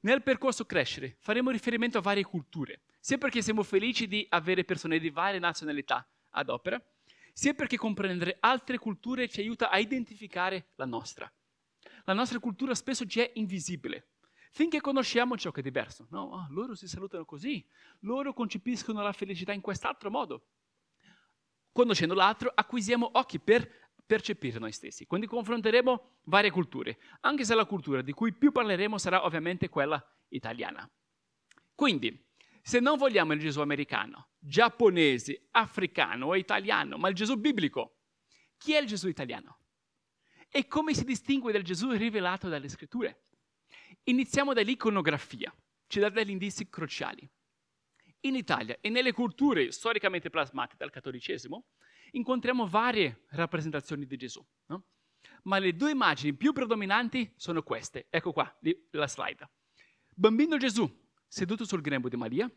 Nel 0.00 0.22
percorso 0.22 0.64
crescere 0.64 1.16
faremo 1.20 1.50
riferimento 1.50 1.98
a 1.98 2.02
varie 2.02 2.24
culture, 2.24 2.82
sia 3.00 3.18
perché 3.18 3.42
siamo 3.42 3.62
felici 3.62 4.06
di 4.06 4.24
avere 4.30 4.64
persone 4.64 4.98
di 4.98 5.10
varie 5.10 5.40
nazionalità 5.40 6.08
ad 6.30 6.48
opera, 6.48 6.82
sia 7.32 7.52
perché 7.52 7.76
comprendere 7.76 8.36
altre 8.40 8.78
culture 8.78 9.28
ci 9.28 9.40
aiuta 9.40 9.70
a 9.70 9.78
identificare 9.78 10.68
la 10.76 10.86
nostra 10.86 11.30
la 12.08 12.14
nostra 12.14 12.38
cultura 12.38 12.74
spesso 12.74 13.04
ci 13.04 13.20
è 13.20 13.32
invisibile. 13.34 14.12
Finché 14.50 14.80
conosciamo 14.80 15.36
ciò 15.36 15.50
che 15.50 15.60
è 15.60 15.62
diverso. 15.62 16.06
No, 16.10 16.22
oh, 16.22 16.46
loro 16.48 16.74
si 16.74 16.88
salutano 16.88 17.26
così, 17.26 17.62
loro 18.00 18.32
concepiscono 18.32 19.02
la 19.02 19.12
felicità 19.12 19.52
in 19.52 19.60
quest'altro 19.60 20.10
modo. 20.10 20.46
Conoscendo 21.70 22.14
l'altro, 22.14 22.50
acquisiamo 22.52 23.10
occhi 23.12 23.38
per 23.38 23.90
percepire 24.06 24.58
noi 24.58 24.72
stessi. 24.72 25.04
Quindi 25.04 25.26
confronteremo 25.26 26.20
varie 26.24 26.50
culture, 26.50 26.98
anche 27.20 27.44
se 27.44 27.54
la 27.54 27.66
cultura 27.66 28.00
di 28.00 28.12
cui 28.12 28.32
più 28.32 28.52
parleremo 28.52 28.96
sarà 28.96 29.26
ovviamente 29.26 29.68
quella 29.68 30.02
italiana. 30.28 30.90
Quindi, 31.74 32.26
se 32.62 32.80
non 32.80 32.96
vogliamo 32.96 33.34
il 33.34 33.40
Gesù 33.40 33.60
americano, 33.60 34.30
giapponese, 34.38 35.48
africano 35.50 36.28
o 36.28 36.36
italiano, 36.36 36.96
ma 36.96 37.10
il 37.10 37.14
Gesù 37.14 37.36
biblico, 37.36 37.98
chi 38.56 38.72
è 38.72 38.80
il 38.80 38.86
Gesù 38.86 39.08
italiano? 39.08 39.58
E 40.50 40.66
come 40.66 40.94
si 40.94 41.04
distingue 41.04 41.52
dal 41.52 41.62
Gesù 41.62 41.90
rivelato 41.90 42.48
dalle 42.48 42.68
scritture? 42.68 43.24
Iniziamo 44.04 44.54
dall'iconografia, 44.54 45.54
ci 45.86 46.00
dà 46.00 46.08
degli 46.08 46.30
indizi 46.30 46.68
cruciali. 46.68 47.28
In 48.20 48.34
Italia 48.34 48.78
e 48.80 48.88
nelle 48.88 49.12
culture 49.12 49.70
storicamente 49.70 50.30
plasmate 50.30 50.74
dal 50.76 50.90
cattolicesimo 50.90 51.66
incontriamo 52.12 52.66
varie 52.66 53.24
rappresentazioni 53.30 54.06
di 54.06 54.16
Gesù, 54.16 54.44
no? 54.66 54.84
ma 55.44 55.58
le 55.58 55.76
due 55.76 55.90
immagini 55.90 56.34
più 56.34 56.52
predominanti 56.52 57.32
sono 57.36 57.62
queste. 57.62 58.06
Ecco 58.10 58.32
qua 58.32 58.58
la 58.90 59.06
slide. 59.06 59.48
Bambino 60.14 60.56
Gesù 60.56 60.90
seduto 61.26 61.64
sul 61.64 61.82
grembo 61.82 62.08
di 62.08 62.16
Maria 62.16 62.50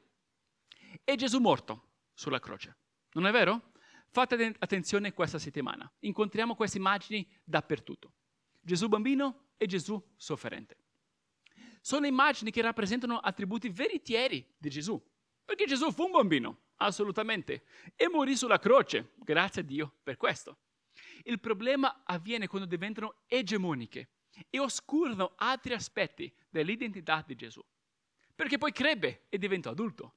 e 1.03 1.15
Gesù 1.15 1.39
morto 1.39 1.89
sulla 2.13 2.39
croce. 2.39 2.77
Non 3.13 3.27
è 3.27 3.31
vero? 3.31 3.70
Fate 4.13 4.55
attenzione 4.59 5.13
questa 5.13 5.39
settimana. 5.39 5.89
Incontriamo 5.99 6.53
queste 6.53 6.77
immagini 6.77 7.25
dappertutto. 7.45 8.11
Gesù 8.59 8.89
bambino 8.89 9.51
e 9.55 9.65
Gesù 9.67 10.01
sofferente. 10.17 10.75
Sono 11.79 12.05
immagini 12.05 12.51
che 12.51 12.61
rappresentano 12.61 13.19
attributi 13.19 13.69
veritieri 13.69 14.45
di 14.57 14.69
Gesù. 14.69 15.01
Perché 15.45 15.65
Gesù 15.65 15.93
fu 15.93 16.03
un 16.03 16.11
bambino, 16.11 16.63
assolutamente, 16.75 17.63
e 17.95 18.09
morì 18.09 18.35
sulla 18.35 18.59
croce. 18.59 19.13
Grazie 19.15 19.61
a 19.61 19.63
Dio 19.63 19.95
per 20.03 20.17
questo. 20.17 20.57
Il 21.23 21.39
problema 21.39 22.01
avviene 22.03 22.47
quando 22.47 22.67
diventano 22.67 23.23
egemoniche 23.27 24.09
e 24.49 24.59
oscurano 24.59 25.35
altri 25.37 25.73
aspetti 25.73 26.29
dell'identità 26.49 27.23
di 27.25 27.35
Gesù. 27.35 27.65
Perché 28.35 28.57
poi 28.57 28.73
crebbe 28.73 29.27
e 29.29 29.37
diventò 29.37 29.69
adulto. 29.69 30.15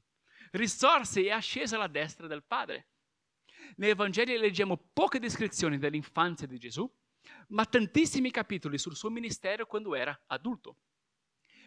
Risorse 0.51 1.21
e 1.21 1.31
ascese 1.31 1.77
alla 1.77 1.87
destra 1.87 2.27
del 2.27 2.43
Padre 2.43 2.89
nei 3.77 3.95
Vangeli 3.95 4.37
leggiamo 4.37 4.77
poche 4.93 5.19
descrizioni 5.19 5.79
dell'infanzia 5.79 6.47
di 6.47 6.59
Gesù, 6.59 6.91
ma 7.49 7.65
tantissimi 7.65 8.31
capitoli 8.31 8.79
sul 8.79 8.97
suo 8.97 9.11
ministero 9.11 9.67
quando 9.67 9.95
era 9.95 10.25
adulto. 10.27 10.77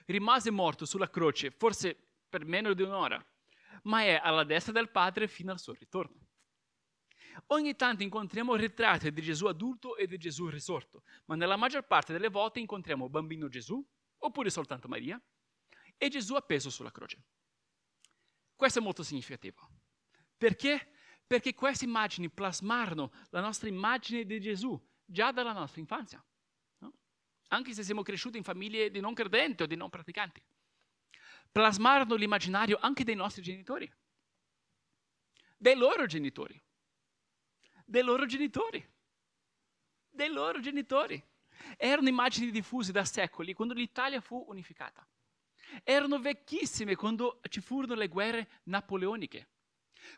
Rimase 0.05 0.51
morto 0.51 0.85
sulla 0.85 1.09
croce, 1.09 1.51
forse 1.51 1.95
per 2.29 2.45
meno 2.45 2.73
di 2.73 2.83
un'ora, 2.83 3.23
ma 3.83 4.01
è 4.01 4.19
alla 4.21 4.43
destra 4.43 4.73
del 4.73 4.89
Padre 4.89 5.27
fino 5.27 5.51
al 5.51 5.59
suo 5.59 5.73
ritorno. 5.73 6.25
Ogni 7.47 7.75
tanto 7.75 8.03
incontriamo 8.03 8.55
ritratti 8.55 9.11
di 9.11 9.21
Gesù 9.21 9.45
adulto 9.45 9.95
e 9.95 10.07
di 10.07 10.17
Gesù 10.17 10.47
risorto, 10.47 11.03
ma 11.25 11.35
nella 11.35 11.55
maggior 11.55 11.85
parte 11.85 12.13
delle 12.13 12.29
volte 12.29 12.59
incontriamo 12.59 13.09
bambino 13.09 13.47
Gesù, 13.47 13.85
oppure 14.19 14.49
soltanto 14.49 14.87
Maria, 14.87 15.21
e 15.97 16.09
Gesù 16.09 16.35
appeso 16.35 16.69
sulla 16.69 16.91
croce. 16.91 17.23
Questo 18.55 18.79
è 18.79 18.81
molto 18.81 19.03
significativo. 19.03 19.69
Perché? 20.35 20.93
Perché 21.27 21.53
queste 21.53 21.83
immagini 21.83 22.29
plasmarono 22.29 23.11
la 23.31 23.41
nostra 23.41 23.67
immagine 23.67 24.25
di 24.25 24.39
Gesù 24.39 24.81
già 25.03 25.31
dalla 25.33 25.51
nostra 25.51 25.81
infanzia, 25.81 26.25
no? 26.79 26.93
anche 27.49 27.73
se 27.73 27.83
siamo 27.83 28.01
cresciuti 28.01 28.37
in 28.37 28.43
famiglie 28.43 28.89
di 28.89 29.01
non 29.01 29.13
credenti 29.13 29.63
o 29.63 29.65
di 29.65 29.75
non 29.75 29.89
praticanti. 29.89 30.41
Plasmarono 31.51 32.15
l'immaginario 32.15 32.77
anche 32.79 33.03
dei 33.03 33.15
nostri 33.15 33.41
genitori, 33.41 33.91
dei 35.57 35.75
loro 35.75 36.05
genitori, 36.05 36.61
dei 37.85 38.03
loro 38.03 38.25
genitori, 38.25 38.89
dei 40.09 40.29
loro 40.29 40.61
genitori. 40.61 41.21
Erano 41.75 42.07
immagini 42.07 42.51
diffuse 42.51 42.91
da 42.91 43.03
secoli 43.03 43.53
quando 43.53 43.73
l'Italia 43.73 44.21
fu 44.21 44.45
unificata. 44.47 45.05
Erano 45.83 46.19
vecchissime 46.19 46.95
quando 46.95 47.41
ci 47.49 47.59
furono 47.59 47.95
le 47.95 48.07
guerre 48.07 48.61
napoleoniche 48.63 49.49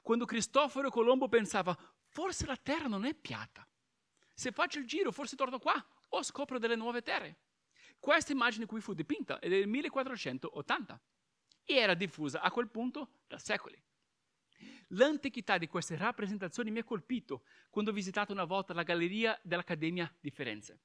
quando 0.02 0.26
Cristoforo 0.26 0.90
Colombo 0.90 1.28
pensava, 1.28 1.78
forse 2.06 2.46
la 2.46 2.58
terra 2.58 2.88
non 2.88 3.06
è 3.06 3.14
piatta. 3.14 3.68
Se 4.34 4.52
faccio 4.52 4.80
il 4.80 4.88
giro, 4.88 5.12
forse 5.12 5.36
torno 5.36 5.60
qua 5.60 5.86
o 6.10 6.24
scopro 6.24 6.60
delle 6.60 6.76
nuove 6.76 7.02
terre. 7.02 7.40
Questa 8.00 8.32
immagine 8.32 8.66
qui 8.66 8.80
fu 8.80 8.94
dipinta 8.94 9.40
è 9.40 9.50
del 9.50 9.68
1480 9.68 11.02
e 11.66 11.76
era 11.76 11.94
diffusa 11.94 12.42
a 12.42 12.50
quel 12.50 12.70
punto 12.70 13.20
da 13.28 13.38
secoli. 13.38 13.82
L'antichità 14.94 15.58
di 15.58 15.68
queste 15.68 15.96
rappresentazioni 15.98 16.72
mi 16.72 16.80
ha 16.80 16.84
colpito 16.84 17.44
quando 17.70 17.92
ho 17.92 17.94
visitato 17.94 18.32
una 18.32 18.46
volta 18.46 18.74
la 18.74 18.84
galleria 18.84 19.40
dell'Accademia 19.44 20.12
di 20.20 20.32
Firenze. 20.32 20.80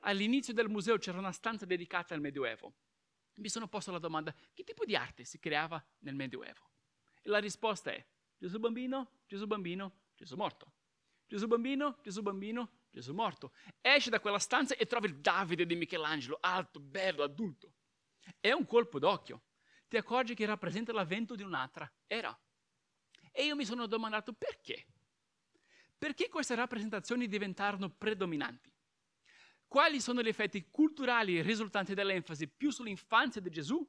All'inizio 0.00 0.52
del 0.52 0.68
museo 0.68 0.98
c'era 0.98 1.18
una 1.18 1.32
stanza 1.32 1.64
dedicata 1.64 2.14
al 2.14 2.20
Medioevo. 2.20 2.74
Mi 3.34 3.48
sono 3.48 3.68
posto 3.68 3.92
la 3.92 3.98
domanda, 3.98 4.34
che 4.52 4.64
tipo 4.64 4.84
di 4.84 4.94
arte 4.94 5.24
si 5.24 5.38
creava 5.38 5.82
nel 6.00 6.14
Medioevo? 6.14 6.70
E 7.22 7.28
la 7.28 7.38
risposta 7.38 7.90
è 7.90 8.04
Gesù 8.40 8.58
bambino, 8.58 9.10
Gesù 9.26 9.46
bambino, 9.46 9.92
Gesù 10.16 10.34
morto. 10.34 10.72
Gesù 11.26 11.46
bambino, 11.46 11.98
Gesù 12.02 12.22
bambino, 12.22 12.70
Gesù 12.90 13.12
morto. 13.12 13.52
Esce 13.82 14.08
da 14.08 14.18
quella 14.18 14.38
stanza 14.38 14.74
e 14.76 14.86
trova 14.86 15.06
il 15.06 15.20
Davide 15.20 15.66
di 15.66 15.74
Michelangelo, 15.74 16.38
alto, 16.40 16.80
bello, 16.80 17.22
adulto. 17.22 17.74
È 18.40 18.50
un 18.50 18.64
colpo 18.64 18.98
d'occhio. 18.98 19.42
Ti 19.88 19.98
accorgi 19.98 20.34
che 20.34 20.46
rappresenta 20.46 20.90
l'avvento 20.90 21.34
di 21.34 21.42
un'altra 21.42 21.92
era. 22.06 22.34
E 23.30 23.44
io 23.44 23.54
mi 23.54 23.66
sono 23.66 23.84
domandato 23.84 24.32
perché? 24.32 24.86
Perché 25.98 26.30
queste 26.30 26.54
rappresentazioni 26.54 27.28
diventarono 27.28 27.90
predominanti? 27.90 28.72
Quali 29.68 30.00
sono 30.00 30.22
gli 30.22 30.28
effetti 30.28 30.66
culturali 30.70 31.42
risultanti 31.42 31.92
dall'enfasi 31.92 32.48
più 32.48 32.70
sull'infanzia 32.70 33.42
di 33.42 33.50
Gesù 33.50 33.86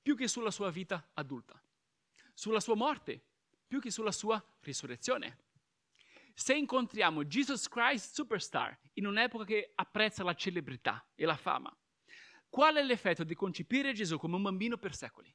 più 0.00 0.14
che 0.14 0.28
sulla 0.28 0.52
sua 0.52 0.70
vita 0.70 1.10
adulta? 1.14 1.60
Sulla 2.32 2.60
sua 2.60 2.76
morte 2.76 3.24
più 3.68 3.80
che 3.80 3.90
sulla 3.90 4.10
sua 4.10 4.42
risurrezione? 4.60 5.46
Se 6.34 6.54
incontriamo 6.54 7.24
Jesus 7.24 7.68
Christ 7.68 8.14
Superstar 8.14 8.76
in 8.94 9.06
un'epoca 9.06 9.44
che 9.44 9.72
apprezza 9.74 10.24
la 10.24 10.34
celebrità 10.34 11.04
e 11.14 11.24
la 11.26 11.36
fama, 11.36 11.76
qual 12.48 12.76
è 12.76 12.82
l'effetto 12.82 13.24
di 13.24 13.34
concepire 13.34 13.92
Gesù 13.92 14.18
come 14.18 14.36
un 14.36 14.42
bambino 14.42 14.78
per 14.78 14.94
secoli? 14.94 15.32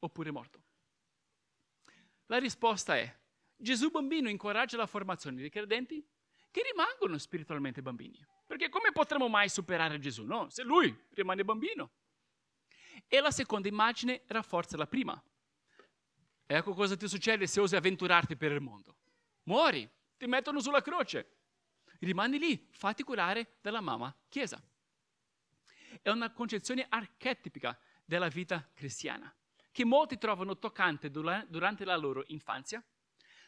Oppure 0.00 0.30
morto? 0.30 0.62
La 2.26 2.38
risposta 2.38 2.96
è, 2.96 3.16
Gesù 3.56 3.90
bambino 3.90 4.28
incoraggia 4.28 4.76
la 4.76 4.86
formazione 4.86 5.40
dei 5.40 5.48
credenti 5.48 6.04
che 6.50 6.62
rimangono 6.62 7.18
spiritualmente 7.18 7.80
bambini. 7.80 8.24
Perché 8.46 8.68
come 8.68 8.92
potremo 8.92 9.28
mai 9.28 9.48
superare 9.48 9.98
Gesù, 9.98 10.24
no? 10.24 10.48
Se 10.50 10.62
lui 10.62 10.94
rimane 11.10 11.44
bambino. 11.44 11.90
E 13.08 13.20
la 13.20 13.30
seconda 13.30 13.68
immagine 13.68 14.22
rafforza 14.26 14.76
la 14.76 14.86
prima. 14.86 15.22
Ecco 16.46 16.74
cosa 16.74 16.96
ti 16.96 17.08
succede 17.08 17.46
se 17.48 17.60
osi 17.60 17.74
avventurarti 17.74 18.36
per 18.36 18.52
il 18.52 18.60
mondo. 18.60 18.96
Muori, 19.44 19.88
ti 20.16 20.26
mettono 20.26 20.60
sulla 20.60 20.80
croce. 20.80 21.38
Rimani 22.00 22.38
lì, 22.38 22.68
fatti 22.70 23.02
curare 23.02 23.56
dalla 23.60 23.80
mamma 23.80 24.14
Chiesa. 24.28 24.62
È 26.00 26.08
una 26.10 26.30
concezione 26.32 26.86
archetipica 26.88 27.76
della 28.04 28.28
vita 28.28 28.70
cristiana, 28.74 29.34
che 29.72 29.84
molti 29.84 30.18
trovano 30.18 30.58
toccante 30.58 31.10
durante 31.10 31.84
la 31.84 31.96
loro 31.96 32.22
infanzia, 32.28 32.84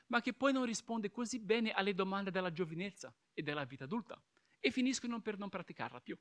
ma 0.08 0.20
che 0.20 0.32
poi 0.32 0.52
non 0.52 0.64
risponde 0.64 1.10
così 1.10 1.38
bene 1.38 1.70
alle 1.70 1.94
domande 1.94 2.30
della 2.30 2.50
giovinezza 2.50 3.14
e 3.32 3.42
della 3.42 3.64
vita 3.64 3.84
adulta 3.84 4.20
e 4.58 4.70
finiscono 4.70 5.20
per 5.20 5.38
non 5.38 5.50
praticarla 5.50 6.00
più. 6.00 6.18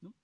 No? 0.00 0.14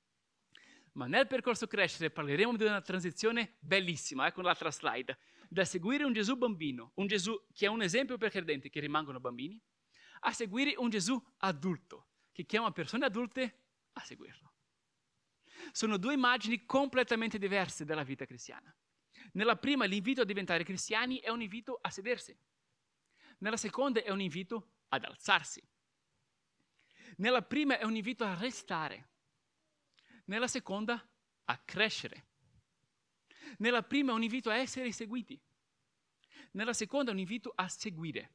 Ma 0.92 1.06
nel 1.06 1.26
percorso 1.26 1.66
crescere 1.66 2.10
parleremo 2.10 2.56
di 2.56 2.64
una 2.64 2.80
transizione 2.80 3.56
bellissima, 3.58 4.26
ecco 4.26 4.42
l'altra 4.42 4.70
slide, 4.70 5.18
da 5.48 5.64
seguire 5.64 6.04
un 6.04 6.12
Gesù 6.12 6.36
bambino, 6.36 6.92
un 6.94 7.06
Gesù 7.06 7.46
che 7.52 7.66
è 7.66 7.68
un 7.68 7.82
esempio 7.82 8.16
per 8.16 8.30
credenti 8.30 8.70
che 8.70 8.80
rimangono 8.80 9.20
bambini, 9.20 9.60
a 10.20 10.32
seguire 10.32 10.74
un 10.76 10.88
Gesù 10.90 11.22
adulto, 11.38 12.08
che 12.32 12.44
chiama 12.44 12.72
persone 12.72 13.04
adulte 13.04 13.62
a 13.92 14.00
seguirlo. 14.00 14.54
Sono 15.72 15.96
due 15.96 16.14
immagini 16.14 16.64
completamente 16.64 17.38
diverse 17.38 17.84
della 17.84 18.02
vita 18.02 18.24
cristiana. 18.24 18.74
Nella 19.32 19.56
prima 19.56 19.84
l'invito 19.84 20.20
a 20.20 20.24
diventare 20.24 20.64
cristiani 20.64 21.18
è 21.18 21.30
un 21.30 21.42
invito 21.42 21.78
a 21.80 21.90
sedersi. 21.90 22.38
Nella 23.38 23.56
seconda 23.56 24.02
è 24.02 24.10
un 24.10 24.20
invito 24.20 24.72
ad 24.88 25.04
alzarsi. 25.04 25.62
Nella 27.16 27.42
prima 27.42 27.78
è 27.78 27.84
un 27.84 27.96
invito 27.96 28.24
a 28.24 28.34
restare. 28.34 29.10
Nella 30.26 30.48
seconda 30.48 31.08
a 31.44 31.58
crescere. 31.58 32.28
Nella 33.58 33.82
prima 33.82 34.12
è 34.12 34.14
un 34.14 34.22
invito 34.22 34.50
a 34.50 34.56
essere 34.56 34.92
seguiti. 34.92 35.40
Nella 36.52 36.72
seconda 36.72 37.10
è 37.10 37.14
un 37.14 37.20
invito 37.20 37.52
a 37.54 37.68
seguire. 37.68 38.34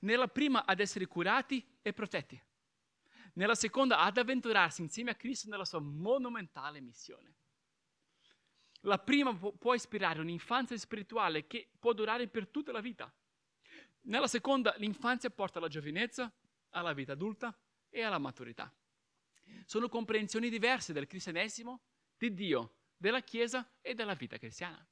Nella 0.00 0.28
prima 0.28 0.64
ad 0.64 0.80
essere 0.80 1.06
curati 1.06 1.64
e 1.82 1.92
protetti. 1.92 2.40
Nella 3.34 3.54
seconda 3.54 3.98
ad 4.00 4.18
avventurarsi 4.18 4.82
insieme 4.82 5.10
a 5.10 5.14
Cristo 5.14 5.48
nella 5.48 5.64
sua 5.64 5.80
monumentale 5.80 6.80
missione. 6.80 7.34
La 8.80 8.98
prima 8.98 9.34
può 9.34 9.74
ispirare 9.74 10.20
un'infanzia 10.20 10.76
spirituale 10.76 11.46
che 11.46 11.70
può 11.78 11.92
durare 11.92 12.28
per 12.28 12.48
tutta 12.48 12.72
la 12.72 12.80
vita. 12.80 13.12
Nella 14.02 14.26
seconda 14.26 14.74
l'infanzia 14.78 15.30
porta 15.30 15.58
alla 15.58 15.68
giovinezza, 15.68 16.32
alla 16.70 16.92
vita 16.92 17.12
adulta 17.12 17.56
e 17.88 18.02
alla 18.02 18.18
maturità. 18.18 18.74
Sono 19.66 19.88
comprensioni 19.88 20.48
diverse 20.48 20.92
del 20.92 21.06
cristianesimo, 21.06 21.80
di 22.16 22.34
Dio, 22.34 22.74
della 23.02 23.20
Chiesa 23.20 23.68
e 23.80 23.94
della 23.94 24.14
vita 24.14 24.38
cristiana. 24.38 24.86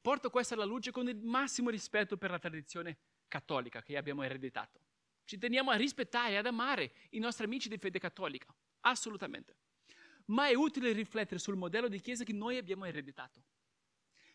Porto 0.00 0.30
questa 0.30 0.54
alla 0.54 0.64
luce 0.64 0.92
con 0.92 1.08
il 1.08 1.16
massimo 1.16 1.68
rispetto 1.68 2.16
per 2.16 2.30
la 2.30 2.38
tradizione 2.38 2.98
cattolica 3.26 3.82
che 3.82 3.96
abbiamo 3.96 4.22
ereditato. 4.22 4.80
Ci 5.24 5.36
teniamo 5.36 5.72
a 5.72 5.74
rispettare 5.74 6.34
e 6.34 6.36
ad 6.36 6.46
amare 6.46 6.92
i 7.10 7.18
nostri 7.18 7.44
amici 7.44 7.68
di 7.68 7.76
fede 7.76 7.98
cattolica, 7.98 8.54
assolutamente. 8.82 9.56
Ma 10.26 10.46
è 10.46 10.54
utile 10.54 10.92
riflettere 10.92 11.40
sul 11.40 11.56
modello 11.56 11.88
di 11.88 12.00
Chiesa 12.00 12.22
che 12.22 12.32
noi 12.32 12.56
abbiamo 12.56 12.84
ereditato, 12.84 13.42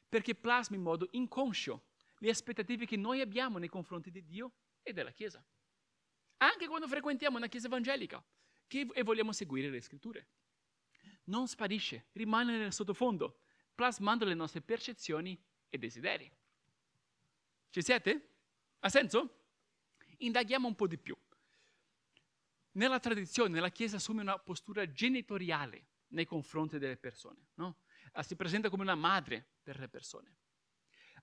perché 0.09 0.35
plasma 0.35 0.75
in 0.75 0.81
modo 0.81 1.07
inconscio 1.11 1.85
le 2.17 2.29
aspettative 2.29 2.85
che 2.85 2.97
noi 2.97 3.21
abbiamo 3.21 3.59
nei 3.59 3.69
confronti 3.69 4.11
di 4.11 4.25
Dio 4.25 4.51
e 4.81 4.91
della 4.91 5.11
Chiesa. 5.11 5.41
Anche 6.37 6.67
quando 6.67 6.89
frequentiamo 6.89 7.37
una 7.37 7.47
Chiesa 7.47 7.67
evangelica 7.67 8.21
che, 8.67 8.87
e 8.91 9.03
vogliamo 9.03 9.31
seguire 9.31 9.69
le 9.69 9.79
scritture. 9.79 10.27
Non 11.25 11.47
sparisce, 11.47 12.07
rimane 12.13 12.57
nel 12.57 12.73
sottofondo, 12.73 13.39
plasmando 13.73 14.25
le 14.25 14.33
nostre 14.33 14.61
percezioni 14.61 15.41
e 15.69 15.77
desideri. 15.77 16.29
Ci 17.69 17.81
siete? 17.81 18.29
Ha 18.79 18.89
senso? 18.89 19.45
Indaghiamo 20.17 20.67
un 20.67 20.75
po' 20.75 20.87
di 20.87 20.97
più. 20.97 21.17
Nella 22.73 22.99
tradizione 22.99 23.59
la 23.59 23.69
Chiesa 23.69 23.97
assume 23.97 24.21
una 24.21 24.37
postura 24.37 24.89
genitoriale 24.91 25.87
nei 26.09 26.25
confronti 26.25 26.77
delle 26.77 26.97
persone, 26.97 27.47
no? 27.55 27.77
Ah, 28.13 28.23
si 28.23 28.35
presenta 28.35 28.69
come 28.69 28.83
una 28.83 28.95
madre 28.95 29.45
per 29.63 29.79
le 29.79 29.87
persone. 29.87 30.35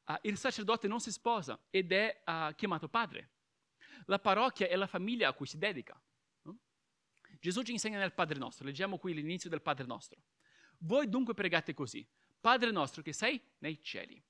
Uh, 0.06 0.14
il 0.22 0.38
sacerdote 0.38 0.88
non 0.88 1.00
si 1.00 1.12
sposa 1.12 1.58
ed 1.70 1.92
è 1.92 2.22
uh, 2.24 2.54
chiamato 2.54 2.88
padre. 2.88 3.30
La 4.06 4.18
parrocchia 4.18 4.66
è 4.66 4.74
la 4.76 4.86
famiglia 4.86 5.28
a 5.28 5.32
cui 5.32 5.46
si 5.46 5.58
dedica. 5.58 6.00
Gesù 7.40 7.62
ci 7.62 7.72
insegna 7.72 7.98
nel 7.98 8.12
Padre 8.12 8.38
nostro, 8.38 8.66
leggiamo 8.66 8.98
qui 8.98 9.14
l'inizio 9.14 9.48
del 9.48 9.62
Padre 9.62 9.86
nostro. 9.86 10.22
Voi 10.78 11.08
dunque 11.08 11.34
pregate 11.34 11.72
così, 11.72 12.06
Padre 12.38 12.70
nostro 12.70 13.02
che 13.02 13.14
sei 13.14 13.42
nei 13.58 13.82
cieli, 13.82 14.22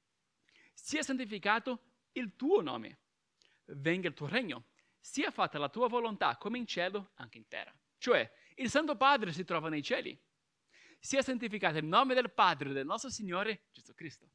sia 0.72 1.02
santificato 1.02 1.82
il 2.12 2.36
tuo 2.36 2.60
nome, 2.60 2.98
venga 3.66 4.08
il 4.08 4.14
tuo 4.14 4.28
regno, 4.28 4.66
sia 4.98 5.30
fatta 5.30 5.58
la 5.58 5.68
tua 5.68 5.88
volontà 5.88 6.36
come 6.36 6.58
in 6.58 6.66
cielo, 6.66 7.10
anche 7.14 7.38
in 7.38 7.48
terra. 7.48 7.74
Cioè, 7.98 8.30
il 8.56 8.70
Santo 8.70 8.96
Padre 8.96 9.32
si 9.32 9.44
trova 9.44 9.68
nei 9.68 9.82
cieli, 9.82 10.18
sia 10.98 11.22
santificato 11.22 11.78
il 11.78 11.86
nome 11.86 12.14
del 12.14 12.30
Padre 12.30 12.72
del 12.72 12.86
nostro 12.86 13.10
Signore 13.10 13.68
Gesù 13.72 13.94
Cristo. 13.94 14.30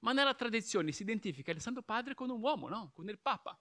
Ma 0.00 0.12
nella 0.12 0.34
tradizione 0.34 0.92
si 0.92 1.02
identifica 1.02 1.50
il 1.50 1.60
Santo 1.60 1.82
Padre 1.82 2.14
con 2.14 2.30
un 2.30 2.40
uomo, 2.40 2.68
no? 2.68 2.90
con 2.94 3.08
il 3.08 3.18
Papa, 3.18 3.58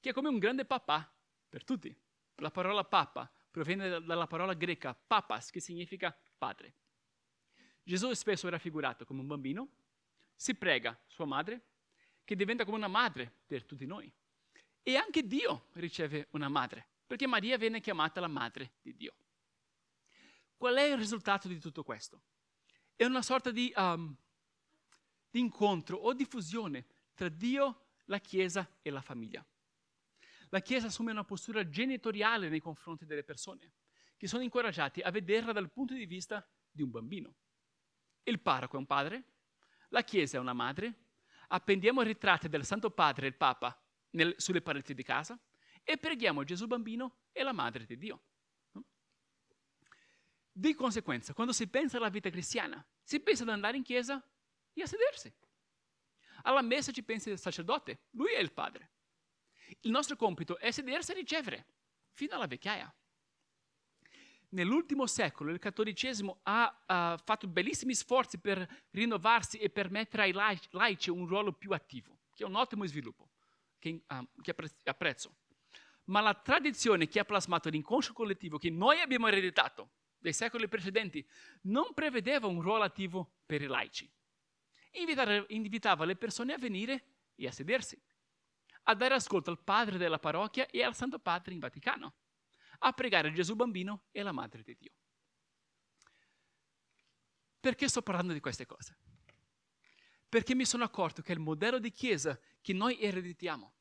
che 0.00 0.10
è 0.10 0.12
come 0.12 0.28
un 0.28 0.38
grande 0.38 0.66
papà 0.66 1.10
per 1.48 1.64
tutti. 1.64 1.96
La 2.36 2.50
parola 2.50 2.84
Papa 2.84 3.30
proviene 3.58 4.02
dalla 4.02 4.26
parola 4.26 4.54
greca 4.54 4.94
papas, 4.94 5.50
che 5.50 5.60
significa 5.60 6.16
padre. 6.36 6.74
Gesù 7.82 8.08
è 8.08 8.14
spesso 8.14 8.48
raffigurato 8.48 9.04
come 9.04 9.20
un 9.20 9.26
bambino, 9.26 9.68
si 10.34 10.54
prega 10.54 10.98
sua 11.06 11.24
madre, 11.24 11.62
che 12.24 12.36
diventa 12.36 12.64
come 12.64 12.76
una 12.76 12.88
madre 12.88 13.30
per 13.46 13.64
tutti 13.64 13.86
noi. 13.86 14.12
E 14.82 14.96
anche 14.96 15.26
Dio 15.26 15.68
riceve 15.74 16.28
una 16.30 16.48
madre, 16.48 16.86
perché 17.06 17.26
Maria 17.26 17.56
viene 17.56 17.80
chiamata 17.80 18.20
la 18.20 18.28
madre 18.28 18.72
di 18.80 18.94
Dio. 18.94 19.14
Qual 20.56 20.74
è 20.76 20.82
il 20.82 20.96
risultato 20.96 21.48
di 21.48 21.58
tutto 21.58 21.82
questo? 21.82 22.22
È 22.94 23.04
una 23.04 23.22
sorta 23.22 23.50
di 23.50 23.72
um, 23.76 24.16
di 25.30 25.40
incontro 25.40 25.96
o 25.96 26.12
di 26.12 26.24
fusione 26.24 26.86
tra 27.14 27.28
Dio, 27.28 27.86
la 28.04 28.18
Chiesa 28.18 28.68
e 28.82 28.90
la 28.90 29.00
famiglia. 29.00 29.44
La 30.50 30.60
Chiesa 30.60 30.86
assume 30.86 31.12
una 31.12 31.24
postura 31.24 31.68
genitoriale 31.68 32.48
nei 32.48 32.60
confronti 32.60 33.04
delle 33.04 33.24
persone, 33.24 33.72
che 34.16 34.26
sono 34.26 34.42
incoraggiati 34.42 35.00
a 35.00 35.10
vederla 35.10 35.52
dal 35.52 35.70
punto 35.70 35.94
di 35.94 36.06
vista 36.06 36.46
di 36.70 36.82
un 36.82 36.90
bambino. 36.90 37.34
Il 38.22 38.40
parroco 38.40 38.76
è 38.76 38.78
un 38.78 38.86
padre, 38.86 39.24
la 39.88 40.02
Chiesa 40.02 40.36
è 40.36 40.40
una 40.40 40.52
madre, 40.52 41.06
appendiamo 41.48 42.02
ritratti 42.02 42.48
del 42.48 42.64
Santo 42.64 42.90
Padre 42.90 43.26
e 43.26 43.28
il 43.28 43.36
Papa 43.36 43.80
nel, 44.10 44.34
sulle 44.38 44.62
pareti 44.62 44.94
di 44.94 45.02
casa 45.02 45.38
e 45.82 45.96
preghiamo 45.96 46.44
Gesù 46.44 46.66
bambino 46.66 47.20
e 47.32 47.42
la 47.42 47.52
Madre 47.52 47.84
di 47.84 47.96
Dio. 47.96 48.22
Di 50.52 50.74
conseguenza, 50.74 51.32
quando 51.32 51.52
si 51.52 51.68
pensa 51.68 51.98
alla 51.98 52.08
vita 52.08 52.30
cristiana, 52.30 52.84
si 53.02 53.20
pensa 53.20 53.44
ad 53.44 53.50
andare 53.50 53.76
in 53.76 53.82
chiesa 53.82 54.22
e 54.72 54.82
a 54.82 54.86
sedersi. 54.86 55.32
Alla 56.42 56.62
messa 56.62 56.92
ci 56.92 57.02
pensa 57.02 57.30
il 57.30 57.38
sacerdote, 57.38 58.06
lui 58.10 58.32
è 58.32 58.40
il 58.40 58.52
padre. 58.52 58.90
Il 59.80 59.90
nostro 59.90 60.16
compito 60.16 60.58
è 60.58 60.70
sedersi 60.70 61.12
e 61.12 61.14
ricevere, 61.14 61.66
fino 62.12 62.34
alla 62.34 62.46
vecchiaia. 62.46 62.92
Nell'ultimo 64.50 65.06
secolo 65.06 65.50
il 65.50 65.58
cattolicesimo 65.58 66.40
ha 66.44 67.14
uh, 67.14 67.22
fatto 67.22 67.46
bellissimi 67.46 67.94
sforzi 67.94 68.38
per 68.38 68.66
rinnovarsi 68.90 69.58
e 69.58 69.68
permettere 69.68 70.22
ai 70.22 70.32
laici 70.32 71.10
un 71.10 71.26
ruolo 71.26 71.52
più 71.52 71.72
attivo, 71.72 72.20
che 72.34 72.44
è 72.44 72.46
un 72.46 72.54
ottimo 72.54 72.86
sviluppo, 72.86 73.28
che, 73.78 74.04
uh, 74.08 74.28
che 74.40 74.54
apprezzo. 74.84 75.36
ma 76.04 76.20
la 76.20 76.32
tradizione 76.32 77.08
che 77.08 77.20
ha 77.20 77.24
plasmato 77.24 77.68
l'inconscio 77.68 78.14
collettivo 78.14 78.56
che 78.56 78.70
noi 78.70 79.00
abbiamo 79.00 79.28
ereditato 79.28 79.90
dai 80.18 80.32
secoli 80.32 80.66
precedenti 80.66 81.26
non 81.62 81.92
prevedeva 81.94 82.46
un 82.46 82.60
ruolo 82.60 82.84
attivo 82.84 83.40
per 83.44 83.62
i 83.62 83.66
laici. 83.66 84.10
invitava 85.48 86.04
le 86.04 86.16
persone 86.16 86.54
a 86.54 86.58
venire 86.58 87.04
e 87.34 87.46
a 87.46 87.52
sedersi, 87.52 88.00
a 88.90 88.94
dare 88.94 89.14
ascolto 89.14 89.50
al 89.50 89.62
padre 89.62 89.98
della 89.98 90.18
parrocchia 90.18 90.66
e 90.66 90.82
al 90.82 90.94
Santo 90.94 91.18
Padre 91.18 91.52
in 91.52 91.58
Vaticano, 91.58 92.14
a 92.80 92.92
pregare 92.92 93.32
Gesù 93.32 93.54
bambino 93.54 94.04
e 94.10 94.22
la 94.22 94.32
Madre 94.32 94.62
di 94.62 94.76
Dio. 94.78 94.92
Perché 97.60 97.88
sto 97.88 98.02
parlando 98.02 98.32
di 98.32 98.40
queste 98.40 98.64
cose? 98.64 98.98
Perché 100.28 100.54
mi 100.54 100.64
sono 100.64 100.84
accorto 100.84 101.20
che 101.20 101.32
il 101.32 101.38
modello 101.38 101.78
di 101.78 101.90
chiesa 101.90 102.38
che 102.62 102.72
noi 102.72 103.00
ereditiamo 103.00 103.74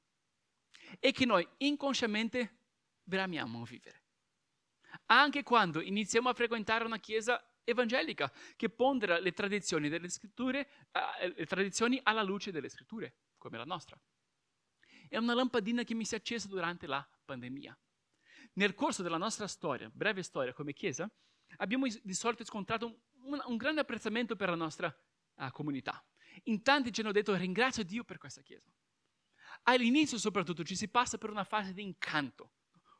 e 0.99 1.11
che 1.11 1.25
noi 1.25 1.47
inconsciamente 1.57 2.57
bramiamo 3.03 3.63
vivere. 3.63 4.03
Anche 5.05 5.43
quando 5.43 5.79
iniziamo 5.79 6.27
a 6.27 6.33
frequentare 6.33 6.83
una 6.83 6.99
chiesa 6.99 7.41
evangelica 7.63 8.31
che 8.57 8.69
pondera 8.69 9.19
le 9.19 9.31
tradizioni 9.31 9.87
delle 9.87 10.09
scritture, 10.09 10.69
uh, 10.91 11.27
le 11.33 11.45
tradizioni 11.45 11.99
alla 12.03 12.23
luce 12.23 12.51
delle 12.51 12.69
scritture, 12.69 13.15
come 13.37 13.57
la 13.57 13.65
nostra. 13.65 13.97
È 15.07 15.17
una 15.17 15.33
lampadina 15.33 15.83
che 15.83 15.93
mi 15.93 16.05
si 16.05 16.15
è 16.15 16.17
accesa 16.17 16.47
durante 16.47 16.87
la 16.87 17.07
pandemia. 17.25 17.77
Nel 18.53 18.73
corso 18.73 19.03
della 19.03 19.17
nostra 19.17 19.47
storia, 19.47 19.89
breve 19.93 20.23
storia 20.23 20.53
come 20.53 20.73
chiesa, 20.73 21.09
abbiamo 21.57 21.87
di 21.87 22.13
solito 22.13 22.43
scontrato 22.43 23.01
un, 23.23 23.41
un, 23.45 23.57
grande 23.57 23.81
apprezzamento 23.81 24.35
per 24.35 24.49
la 24.49 24.55
nostra 24.55 24.93
uh, 25.35 25.51
comunità. 25.51 26.03
In 26.43 26.61
tanti 26.61 26.91
ci 26.91 27.01
hanno 27.01 27.11
detto 27.11 27.35
ringrazio 27.35 27.83
Dio 27.83 28.03
per 28.03 28.17
questa 28.17 28.41
chiesa. 28.41 28.69
All'inizio 29.63 30.17
soprattutto 30.17 30.63
ci 30.63 30.75
si 30.75 30.87
passa 30.87 31.17
per 31.17 31.29
una 31.29 31.43
fase 31.43 31.73
di 31.73 31.81
incanto. 31.81 32.51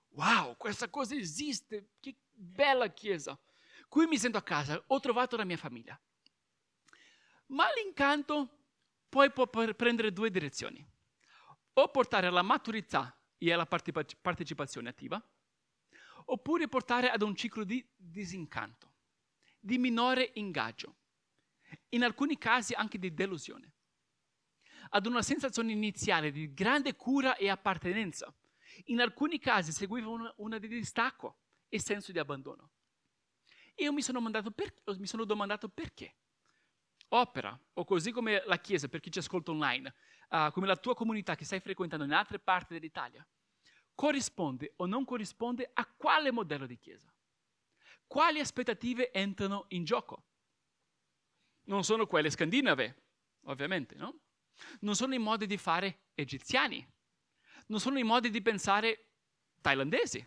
Wow, 0.09 0.57
questa 0.57 0.89
cosa 0.89 1.15
esiste, 1.15 1.91
che 1.99 2.17
bella 2.31 2.87
chiesa. 2.89 3.39
Qui 3.87 4.05
mi 4.07 4.17
sento 4.17 4.37
a 4.37 4.43
casa, 4.43 4.81
ho 4.87 4.99
trovato 4.99 5.37
la 5.37 5.45
mia 5.45 5.57
famiglia. 5.57 5.99
Ma 7.47 7.65
l'incanto 7.73 8.65
poi 9.07 9.31
può 9.31 9.47
prendere 9.47 10.11
due 10.11 10.29
direzioni. 10.29 10.85
O 11.77 11.89
portare 11.89 12.27
alla 12.27 12.41
maturità 12.41 13.15
e 13.37 13.51
alla 13.51 13.67
partecipazione 13.67 14.89
attiva, 14.89 15.21
oppure 16.25 16.67
portare 16.67 17.09
ad 17.09 17.21
un 17.21 17.35
ciclo 17.35 17.63
di 17.63 17.85
disincanto, 17.95 18.93
di 19.59 19.77
minore 19.77 20.31
ingaggio, 20.35 20.95
in 21.89 22.03
alcuni 22.03 22.37
casi 22.37 22.73
anche 22.73 22.97
di 22.97 23.13
delusione 23.13 23.73
ad 24.89 25.05
una 25.05 25.21
sensazione 25.21 25.71
iniziale 25.71 26.31
di 26.31 26.53
grande 26.53 26.95
cura 26.95 27.35
e 27.35 27.49
appartenenza. 27.49 28.33
In 28.85 29.01
alcuni 29.01 29.39
casi 29.39 29.71
seguiva 29.71 30.09
una, 30.09 30.33
una 30.37 30.57
di 30.59 30.67
distacco 30.67 31.39
e 31.67 31.79
senso 31.79 32.11
di 32.11 32.19
abbandono. 32.19 32.71
Io 33.75 33.91
mi 33.91 34.01
sono, 34.01 34.21
per, 34.53 34.73
mi 34.97 35.07
sono, 35.07 35.25
domandato 35.25 35.69
perché. 35.69 36.15
Opera, 37.09 37.57
o 37.73 37.85
così 37.85 38.11
come 38.11 38.43
la 38.45 38.59
Chiesa, 38.59 38.87
per 38.87 38.99
chi 38.99 39.11
ci 39.11 39.19
ascolta 39.19 39.51
online, 39.51 39.93
uh, 40.29 40.51
come 40.51 40.67
la 40.67 40.77
tua 40.77 40.95
comunità 40.95 41.35
che 41.35 41.45
stai 41.45 41.59
frequentando 41.59 42.05
in 42.05 42.13
altre 42.13 42.39
parti 42.39 42.73
dell'Italia, 42.73 43.25
corrisponde 43.95 44.73
o 44.77 44.85
non 44.85 45.05
corrisponde 45.05 45.69
a 45.73 45.85
quale 45.85 46.31
modello 46.31 46.65
di 46.65 46.77
Chiesa? 46.77 47.13
Quali 48.05 48.39
aspettative 48.39 49.11
entrano 49.11 49.65
in 49.69 49.83
gioco? 49.83 50.25
Non 51.63 51.83
sono 51.83 52.07
quelle 52.07 52.29
scandinave, 52.29 53.03
ovviamente, 53.45 53.95
no? 53.95 54.21
non 54.81 54.95
sono 54.95 55.13
i 55.13 55.19
modi 55.19 55.45
di 55.45 55.57
fare 55.57 56.07
egiziani, 56.13 56.85
non 57.67 57.79
sono 57.79 57.99
i 57.99 58.03
modi 58.03 58.29
di 58.29 58.41
pensare 58.41 59.11
thailandesi, 59.61 60.25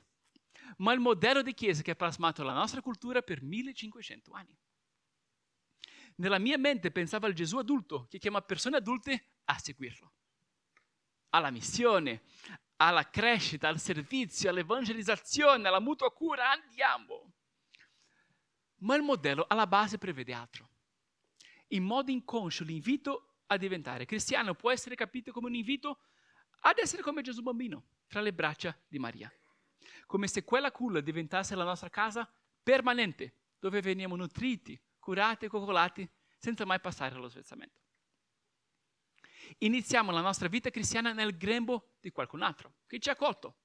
ma 0.79 0.93
il 0.93 1.01
modello 1.01 1.43
di 1.43 1.55
chiesa 1.55 1.83
che 1.83 1.93
ha 1.93 1.97
plasmato 1.97 2.43
la 2.43 2.53
nostra 2.53 2.81
cultura 2.81 3.23
per 3.23 3.43
1500 3.43 4.33
anni. 4.33 4.57
Nella 6.21 6.39
mia 6.39 6.59
mente 6.59 6.91
pensavo 6.91 7.25
al 7.25 7.33
Gesù 7.33 7.57
adulto 7.57 8.07
che 8.11 8.19
chiama 8.19 8.43
persone 8.43 8.77
adulte 8.77 9.25
a 9.45 9.59
seguirlo, 9.59 10.13
alla 11.31 11.51
missione, 11.51 12.25
alla 12.77 13.09
crescita, 13.09 13.69
al 13.69 13.81
servizio, 13.81 14.51
all'evangelizzazione, 14.51 15.67
alla 15.67 15.81
mutua 15.81 16.13
cura, 16.13 16.51
andiamo. 16.51 17.33
Ma 18.81 18.97
il 18.97 19.03
modello 19.03 19.47
alla 19.49 19.67
base 19.67 19.97
prevede 19.97 20.35
altro. 20.35 20.69
In 21.69 21.85
modo 21.85 22.11
inconscio 22.11 22.65
l'invito 22.65 23.37
a 23.47 23.57
diventare 23.57 24.05
cristiano 24.05 24.55
può 24.55 24.71
essere 24.71 24.97
capito 24.97 25.33
come 25.33 25.47
un 25.47 25.55
invito 25.55 26.01
ad 26.61 26.77
essere 26.77 27.01
come 27.01 27.23
Gesù 27.23 27.41
bambino, 27.41 27.87
tra 28.09 28.21
le 28.21 28.35
braccia 28.35 28.79
di 28.89 28.99
Maria. 28.99 29.33
Come 30.05 30.29
se 30.29 30.45
quella 30.45 30.71
culla 30.71 31.01
diventasse 31.01 31.55
la 31.55 31.65
nostra 31.65 31.89
casa 31.89 32.31
permanente, 32.63 33.37
dove 33.59 33.81
veniamo 33.81 34.17
nutriti, 34.17 34.79
curati 35.01 35.47
e 35.47 35.49
coccolati 35.49 36.09
senza 36.39 36.65
mai 36.65 36.81
passare 36.81 37.17
allo 37.17 37.29
svezzamento. 37.29 37.79
Iniziamo 39.59 40.13
la 40.13 40.21
nostra 40.21 40.49
vita 40.49 40.71
cristiana 40.71 41.13
nel 41.13 41.37
grembo 41.37 41.97
di 42.01 42.11
qualcun 42.11 42.43
altro 42.43 42.77
che 42.87 43.01
ci 43.01 43.09
ha 43.09 43.13
accolto 43.13 43.59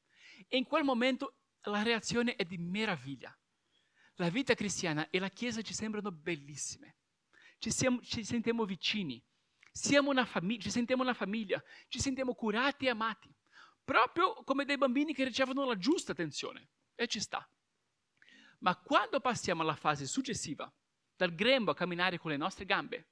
e 0.48 0.58
in 0.58 0.66
quel 0.66 0.84
momento 0.84 1.38
la 1.64 1.84
reazione 1.84 2.36
è 2.36 2.44
di 2.44 2.58
meraviglia. 2.58 3.38
La 4.16 4.30
vita 4.30 4.54
cristiana 4.54 5.10
e 5.10 5.20
la 5.20 5.30
Chiesa 5.30 5.62
ci 5.62 5.74
sembrano 5.74 6.12
bellissime. 6.12 6.98
Ci, 7.58 7.72
siamo, 7.72 8.02
ci 8.02 8.24
sentiamo 8.24 8.66
vicini, 8.66 9.24
famiglia, 10.26 10.62
ci 10.62 10.72
sentiamo 10.72 11.04
una 11.04 11.14
famiglia, 11.14 11.62
ci 11.88 12.00
sentiamo 12.00 12.34
curati 12.34 12.86
e 12.86 12.90
amati, 12.90 13.34
proprio 13.84 14.34
come 14.44 14.66
dei 14.66 14.78
bambini 14.78 15.14
che 15.14 15.26
ricevono 15.26 15.66
la 15.66 15.78
giusta 15.78 16.14
attenzione. 16.14 16.70
E 16.96 17.08
ci 17.08 17.20
sta. 17.20 17.48
Ma 18.60 18.76
quando 18.78 19.20
passiamo 19.20 19.62
alla 19.62 19.76
fase 19.76 20.06
successiva, 20.06 20.72
dal 21.16 21.34
grembo 21.34 21.72
a 21.72 21.76
camminare 21.76 22.18
con 22.18 22.32
le 22.32 22.38
nostre 22.38 22.66
gambe, 22.66 23.08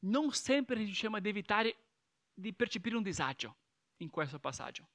non 0.00 0.32
sempre 0.32 0.76
riusciamo 0.76 1.16
ad 1.16 1.26
evitare 1.26 1.76
di 2.34 2.52
percepire 2.52 2.96
un 2.96 3.02
disagio 3.02 3.56
in 3.98 4.10
questo 4.10 4.38
passaggio. 4.38 4.88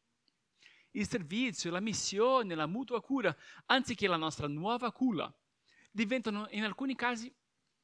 Il 0.91 1.07
servizio, 1.07 1.71
la 1.71 1.79
missione, 1.79 2.55
la 2.55 2.65
mutua 2.65 3.01
cura, 3.01 3.35
anziché 3.65 4.07
la 4.07 4.17
nostra 4.17 4.47
nuova 4.47 4.91
culla, 4.91 5.31
diventano 5.91 6.47
in 6.51 6.63
alcuni 6.63 6.95
casi 6.95 7.33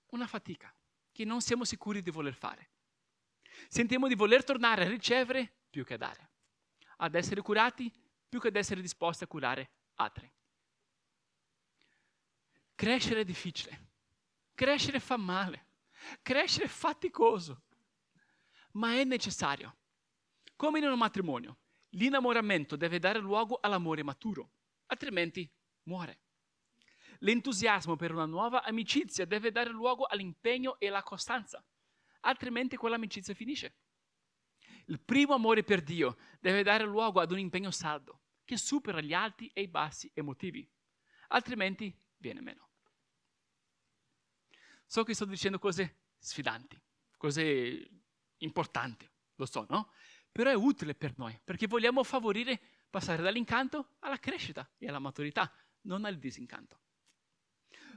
una 0.10 0.28
fatica 0.28 0.74
che 1.12 1.26
non 1.26 1.42
siamo 1.42 1.64
sicuri 1.64 2.02
di 2.02 2.12
voler 2.12 2.34
fare. 2.34 2.70
Sentiamo 3.68 4.08
di 4.08 4.16
voler 4.16 4.44
tornare 4.44 4.86
a 4.86 4.90
ricevere 4.90 5.52
più 5.70 5.84
che 5.84 5.94
a 5.94 5.98
dare, 5.98 6.30
ad 6.98 7.16
essere 7.16 7.42
curati 7.42 7.92
più 8.28 8.40
che 8.40 8.48
ad 8.48 8.56
essere 8.56 8.82
disposti 8.82 9.24
a 9.24 9.28
curare 9.28 9.70
altri. 9.96 10.32
Crescere 12.76 13.22
è 13.22 13.26
difficile, 13.26 13.93
crescere 14.64 15.02
fa 15.02 15.18
male, 15.18 15.68
crescere 16.22 16.68
è 16.68 16.70
faticoso, 16.70 17.64
ma 18.74 18.94
è 18.94 19.04
necessario. 19.04 19.76
Come 20.56 20.80
in 20.80 20.86
un 20.86 20.98
matrimonio, 20.98 21.58
l'innamoramento 21.90 22.78
deve 22.78 22.98
dare 22.98 23.20
luogo 23.20 23.60
all'amore 23.60 24.04
maturo, 24.04 24.52
altrimenti 24.86 25.52
muore. 25.84 26.22
L'entusiasmo 27.20 27.98
per 27.98 28.14
una 28.14 28.26
nuova 28.26 28.64
amicizia 28.64 29.26
deve 29.26 29.52
dare 29.52 29.70
luogo 29.70 30.06
all'impegno 30.06 30.80
e 30.80 30.88
alla 30.88 31.04
costanza, 31.04 31.62
altrimenti 32.22 32.78
quell'amicizia 32.78 33.34
finisce. 33.34 33.76
Il 34.86 35.02
primo 35.02 35.34
amore 35.34 35.66
per 35.66 35.82
Dio 35.82 36.16
deve 36.40 36.64
dare 36.64 36.86
luogo 36.86 37.20
ad 37.20 37.32
un 37.34 37.40
impegno 37.40 37.72
saldo 37.72 38.22
che 38.46 38.56
supera 38.56 39.02
gli 39.02 39.14
alti 39.14 39.52
e 39.54 39.64
i 39.64 39.68
bassi 39.68 40.10
emotivi, 40.14 40.66
altrimenti 41.28 41.94
viene 42.16 42.40
meno. 42.40 42.73
So 44.94 45.04
che 45.04 45.16
sto 45.16 45.26
dicendo 45.26 45.58
cose 45.58 46.02
sfidanti, 46.20 46.80
cose 47.18 47.90
importanti, 48.38 49.10
lo 49.38 49.46
so, 49.48 49.66
no? 49.68 49.92
Però 50.32 50.52
è 50.52 50.54
utile 50.54 50.94
per 50.94 51.18
noi, 51.18 51.36
perché 51.44 51.66
vogliamo 51.66 52.04
favorire 52.04 52.62
passare 52.92 53.24
dall'incanto 53.24 53.96
alla 54.02 54.20
crescita 54.20 54.70
e 54.78 54.88
alla 54.88 55.00
maturità, 55.00 55.52
non 55.86 56.06
al 56.06 56.20
disincanto. 56.20 56.80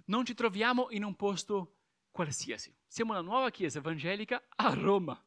Non 0.06 0.24
ci 0.24 0.32
troviamo 0.32 0.86
in 0.88 1.04
un 1.04 1.14
posto 1.16 1.80
qualsiasi. 2.10 2.74
Siamo 2.86 3.12
una 3.12 3.20
nuova 3.20 3.50
chiesa 3.50 3.76
evangelica 3.76 4.46
a 4.56 4.72
Roma. 4.72 5.22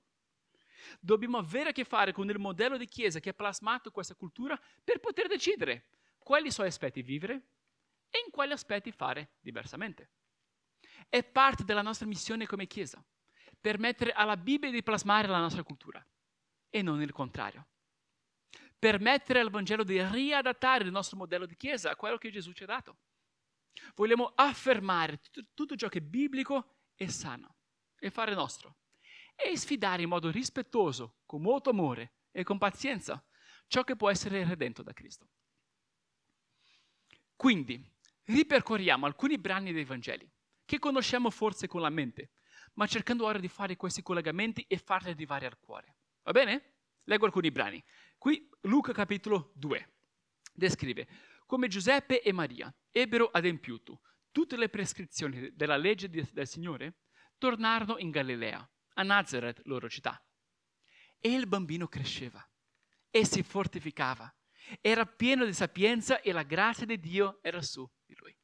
Dobbiamo 0.99 1.37
avere 1.37 1.69
a 1.69 1.71
che 1.71 1.83
fare 1.83 2.13
con 2.13 2.27
il 2.31 2.39
modello 2.39 2.77
di 2.77 2.87
chiesa 2.87 3.19
che 3.19 3.29
ha 3.29 3.33
plasmato 3.35 3.91
questa 3.91 4.15
cultura 4.15 4.59
per 4.83 4.99
poter 4.99 5.27
decidere 5.27 5.85
quali 6.17 6.49
suoi 6.49 6.65
aspetti 6.65 7.03
vivere 7.03 7.33
e 8.09 8.23
in 8.25 8.31
quali 8.31 8.53
aspetti 8.53 8.91
fare 8.91 9.35
diversamente. 9.39 10.13
È 11.07 11.23
parte 11.23 11.63
della 11.63 11.81
nostra 11.81 12.05
missione 12.05 12.45
come 12.45 12.67
chiesa, 12.67 13.03
permettere 13.59 14.11
alla 14.11 14.37
Bibbia 14.37 14.71
di 14.71 14.83
plasmare 14.83 15.27
la 15.27 15.39
nostra 15.39 15.63
cultura 15.63 16.05
e 16.69 16.81
non 16.81 17.01
il 17.01 17.11
contrario. 17.11 17.67
Permettere 18.77 19.39
al 19.39 19.49
Vangelo 19.49 19.83
di 19.83 20.01
riadattare 20.01 20.83
il 20.83 20.91
nostro 20.91 21.17
modello 21.17 21.45
di 21.45 21.55
chiesa 21.55 21.91
a 21.91 21.95
quello 21.95 22.17
che 22.17 22.31
Gesù 22.31 22.51
ci 22.53 22.63
ha 22.63 22.67
dato. 22.67 22.97
Vogliamo 23.95 24.31
affermare 24.35 25.19
tutto 25.53 25.75
ciò 25.75 25.87
che 25.87 25.99
è 25.99 26.01
biblico 26.01 26.75
e 26.95 27.09
sano 27.09 27.55
e 27.97 28.09
fare 28.09 28.33
nostro 28.33 28.77
e 29.35 29.57
sfidare 29.57 30.01
in 30.01 30.09
modo 30.09 30.29
rispettoso, 30.29 31.19
con 31.25 31.41
molto 31.41 31.69
amore 31.69 32.13
e 32.31 32.43
con 32.43 32.57
pazienza 32.57 33.23
ciò 33.67 33.83
che 33.83 33.95
può 33.95 34.09
essere 34.09 34.43
redento 34.43 34.83
da 34.83 34.91
Cristo. 34.91 35.27
Quindi, 37.35 37.81
ripercorriamo 38.25 39.05
alcuni 39.05 39.37
brani 39.37 39.71
dei 39.71 39.85
Vangeli, 39.85 40.29
che 40.69 40.77
conosciamo 40.77 41.31
forse 41.31 41.65
con 41.65 41.81
la 41.81 41.89
mente, 41.89 42.29
ma 42.73 42.85
cercando 42.85 43.25
ora 43.25 43.39
di 43.39 43.47
fare 43.47 43.75
questi 43.75 44.03
collegamenti 44.03 44.63
e 44.67 44.77
farli 44.77 45.09
arrivare 45.09 45.47
al 45.47 45.57
cuore. 45.57 45.95
Va 46.21 46.31
bene? 46.31 46.73
Leggo 47.05 47.25
alcuni 47.25 47.49
brani. 47.49 47.83
Qui 48.19 48.47
Luca 48.61 48.93
capitolo 48.93 49.51
2 49.55 49.93
descrive 50.53 51.07
come 51.47 51.69
Giuseppe 51.69 52.21
e 52.21 52.31
Maria 52.31 52.71
ebbero 52.91 53.31
adempiuto 53.31 54.01
tutte 54.29 54.57
le 54.57 54.69
prescrizioni 54.69 55.49
della 55.55 55.75
legge 55.75 56.07
del 56.07 56.47
Signore, 56.47 56.99
tornarono 57.39 57.97
in 57.97 58.11
Galilea, 58.11 58.69
a 58.93 59.01
Nazareth, 59.01 59.61
loro 59.63 59.89
città. 59.89 60.23
E 61.17 61.33
il 61.33 61.47
bambino 61.47 61.87
cresceva 61.87 62.47
e 63.09 63.25
si 63.25 63.41
fortificava, 63.41 64.31
era 64.81 65.07
pieno 65.07 65.45
di 65.45 65.53
sapienza 65.53 66.21
e 66.21 66.31
la 66.31 66.43
grazia 66.43 66.85
di 66.85 66.99
Dio 66.99 67.39
era 67.41 67.59
su 67.59 67.89
di 68.05 68.13
lui. 68.17 68.37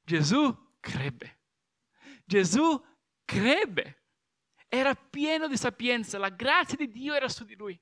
Gesù 0.00 0.63
crebbe. 0.84 1.38
Gesù 2.24 2.84
crebbe. 3.24 4.02
Era 4.68 4.94
pieno 4.94 5.48
di 5.48 5.56
sapienza, 5.56 6.18
la 6.18 6.28
grazia 6.28 6.76
di 6.76 6.90
Dio 6.90 7.14
era 7.14 7.28
su 7.28 7.44
di 7.44 7.54
lui. 7.54 7.80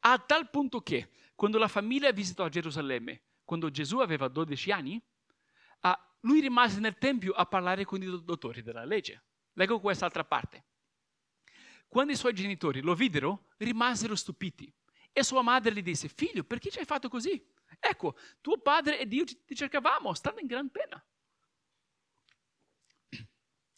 A 0.00 0.18
tal 0.18 0.50
punto 0.50 0.80
che 0.80 1.10
quando 1.34 1.58
la 1.58 1.68
famiglia 1.68 2.10
visitò 2.10 2.48
Gerusalemme, 2.48 3.22
quando 3.44 3.70
Gesù 3.70 3.98
aveva 3.98 4.28
12 4.28 4.72
anni, 4.72 5.00
lui 6.24 6.40
rimase 6.40 6.80
nel 6.80 6.98
Tempio 6.98 7.32
a 7.32 7.46
parlare 7.46 7.84
con 7.84 8.00
i 8.00 8.06
dottori 8.06 8.62
della 8.62 8.84
legge. 8.84 9.24
Leggo 9.54 9.80
quest'altra 9.80 10.24
parte. 10.24 10.64
Quando 11.88 12.12
i 12.12 12.16
suoi 12.16 12.32
genitori 12.32 12.80
lo 12.80 12.94
videro, 12.94 13.48
rimasero 13.58 14.14
stupiti. 14.14 14.72
E 15.12 15.22
sua 15.24 15.42
madre 15.42 15.74
gli 15.74 15.82
disse, 15.82 16.08
figlio, 16.08 16.44
perché 16.44 16.70
ci 16.70 16.78
hai 16.78 16.84
fatto 16.84 17.08
così? 17.08 17.44
Ecco, 17.78 18.16
tuo 18.40 18.58
padre 18.58 18.98
ed 19.00 19.12
io 19.12 19.24
ti 19.24 19.54
cercavamo, 19.54 20.14
stanno 20.14 20.38
in 20.38 20.46
gran 20.46 20.70
pena. 20.70 21.04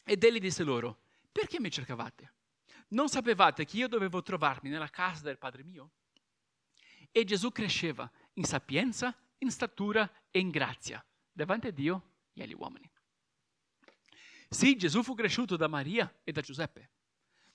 Ed 0.07 0.23
egli 0.23 0.39
disse 0.39 0.63
loro, 0.63 0.99
perché 1.31 1.59
mi 1.59 1.71
cercavate? 1.71 2.33
Non 2.89 3.09
sapevate 3.09 3.65
che 3.65 3.77
io 3.77 3.87
dovevo 3.87 4.21
trovarmi 4.21 4.69
nella 4.69 4.89
casa 4.89 5.23
del 5.23 5.39
Padre 5.39 5.63
mio? 5.63 5.89
E 7.11 7.23
Gesù 7.23 7.51
cresceva 7.51 8.09
in 8.33 8.43
sapienza, 8.43 9.15
in 9.39 9.49
statura 9.49 10.07
e 10.29 10.37
in 10.39 10.51
grazia 10.51 11.03
davanti 11.31 11.67
a 11.67 11.71
Dio 11.71 12.11
e 12.33 12.43
agli 12.43 12.53
uomini. 12.53 12.89
Sì, 14.47 14.75
Gesù 14.77 15.01
fu 15.01 15.15
cresciuto 15.15 15.57
da 15.57 15.67
Maria 15.67 16.21
e 16.23 16.31
da 16.31 16.41
Giuseppe, 16.41 16.91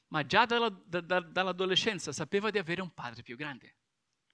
ma 0.09 0.27
già 0.27 0.45
dalla, 0.45 0.69
da, 0.69 1.01
da, 1.01 1.21
dall'adolescenza 1.21 2.11
sapeva 2.11 2.51
di 2.51 2.59
avere 2.59 2.83
un 2.83 2.93
padre 2.93 3.23
più 3.23 3.37
grande. 3.37 3.77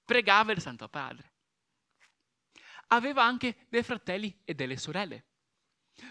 Pregava 0.05 0.53
il 0.53 0.61
Santo 0.63 0.89
Padre. 0.89 1.33
Aveva 2.89 3.25
anche 3.25 3.67
dei 3.69 3.83
fratelli 3.83 4.41
e 4.43 4.55
delle 4.55 4.79
sorelle. 4.79 5.27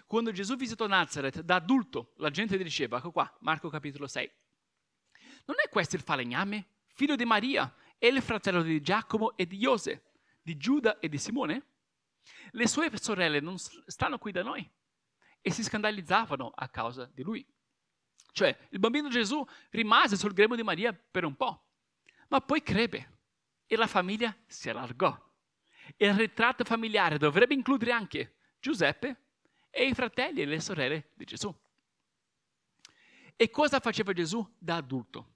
Quando 0.06 0.32
Gesù 0.32 0.56
visitò 0.56 0.88
Nazareth 0.88 1.42
da 1.42 1.56
adulto, 1.56 2.14
la 2.18 2.30
gente 2.30 2.58
diceva, 2.58 2.98
ecco 2.98 3.12
qua, 3.12 3.32
Marco 3.42 3.70
capitolo 3.70 4.08
6, 4.08 4.32
non 5.46 5.58
è 5.64 5.70
questo 5.70 5.96
il 5.96 6.02
falegname, 6.02 6.70
figlio 6.88 7.16
di 7.16 7.26
Maria, 7.26 7.74
e 7.98 8.08
il 8.08 8.22
fratello 8.22 8.62
di 8.62 8.82
Giacomo 8.82 9.36
e 9.38 9.46
di 9.46 9.58
Iose, 9.58 10.12
di 10.42 10.58
Giuda 10.58 11.00
e 11.00 11.10
di 11.10 11.18
Simone? 11.18 11.66
Le 12.52 12.68
sue 12.68 12.90
sorelle 12.98 13.40
non 13.40 13.58
stanno 13.58 14.18
qui 14.18 14.32
da 14.32 14.44
noi 14.44 14.70
e 15.42 15.52
si 15.52 15.64
scandalizzavano 15.64 16.52
a 16.56 16.68
causa 16.70 17.06
di 17.14 17.24
lui. 17.24 17.46
Cioè, 18.32 18.68
il 18.72 18.80
bambino 18.80 19.10
Gesù 19.10 19.46
rimase 19.70 20.18
sul 20.18 20.34
grembo 20.34 20.56
di 20.56 20.64
Maria 20.64 20.94
per 20.94 21.24
un 21.24 21.36
po', 21.36 21.68
ma 22.30 22.42
poi 22.42 22.62
crebbe 22.64 23.20
e 23.66 23.76
la 23.76 23.88
famiglia 23.88 24.36
si 24.46 24.70
allargò. 24.70 25.18
Il 25.98 26.14
ritratto 26.16 26.64
familiare 26.64 27.18
dovrebbe 27.18 27.54
includere 27.54 27.92
anche 27.92 28.38
Giuseppe 28.60 29.25
e 29.78 29.88
i 29.88 29.94
fratelli 29.94 30.42
e 30.42 30.46
le 30.46 30.62
sorelle 30.62 31.10
di 31.14 31.26
Gesù. 31.26 31.54
E 33.36 33.50
cosa 33.50 33.82
faceva 33.82 34.14
Gesù 34.14 34.56
da 34.58 34.78
adulto? 34.78 35.34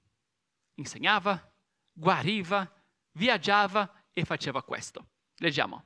Insegnava, 0.76 1.52
guariva, 1.92 2.72
viaggiava 3.12 4.06
e 4.14 4.24
faceva 4.24 4.64
questo. 4.64 5.10
Leggiamo. 5.40 5.84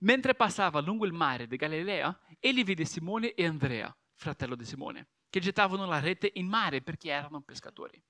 Mentre 0.00 0.34
passava 0.34 0.80
lungo 0.80 1.06
il 1.06 1.14
mare 1.14 1.46
di 1.46 1.56
Galilea, 1.56 2.16
egli 2.38 2.62
vide 2.62 2.84
Simone 2.84 3.32
e 3.32 3.46
Andrea, 3.46 3.96
fratello 4.16 4.54
di 4.54 4.66
Simone, 4.66 5.08
che 5.30 5.40
gettavano 5.40 5.86
la 5.86 5.98
rete 5.98 6.30
in 6.34 6.46
mare 6.46 6.82
perché 6.82 7.08
erano 7.08 7.40
pescatori. 7.40 8.00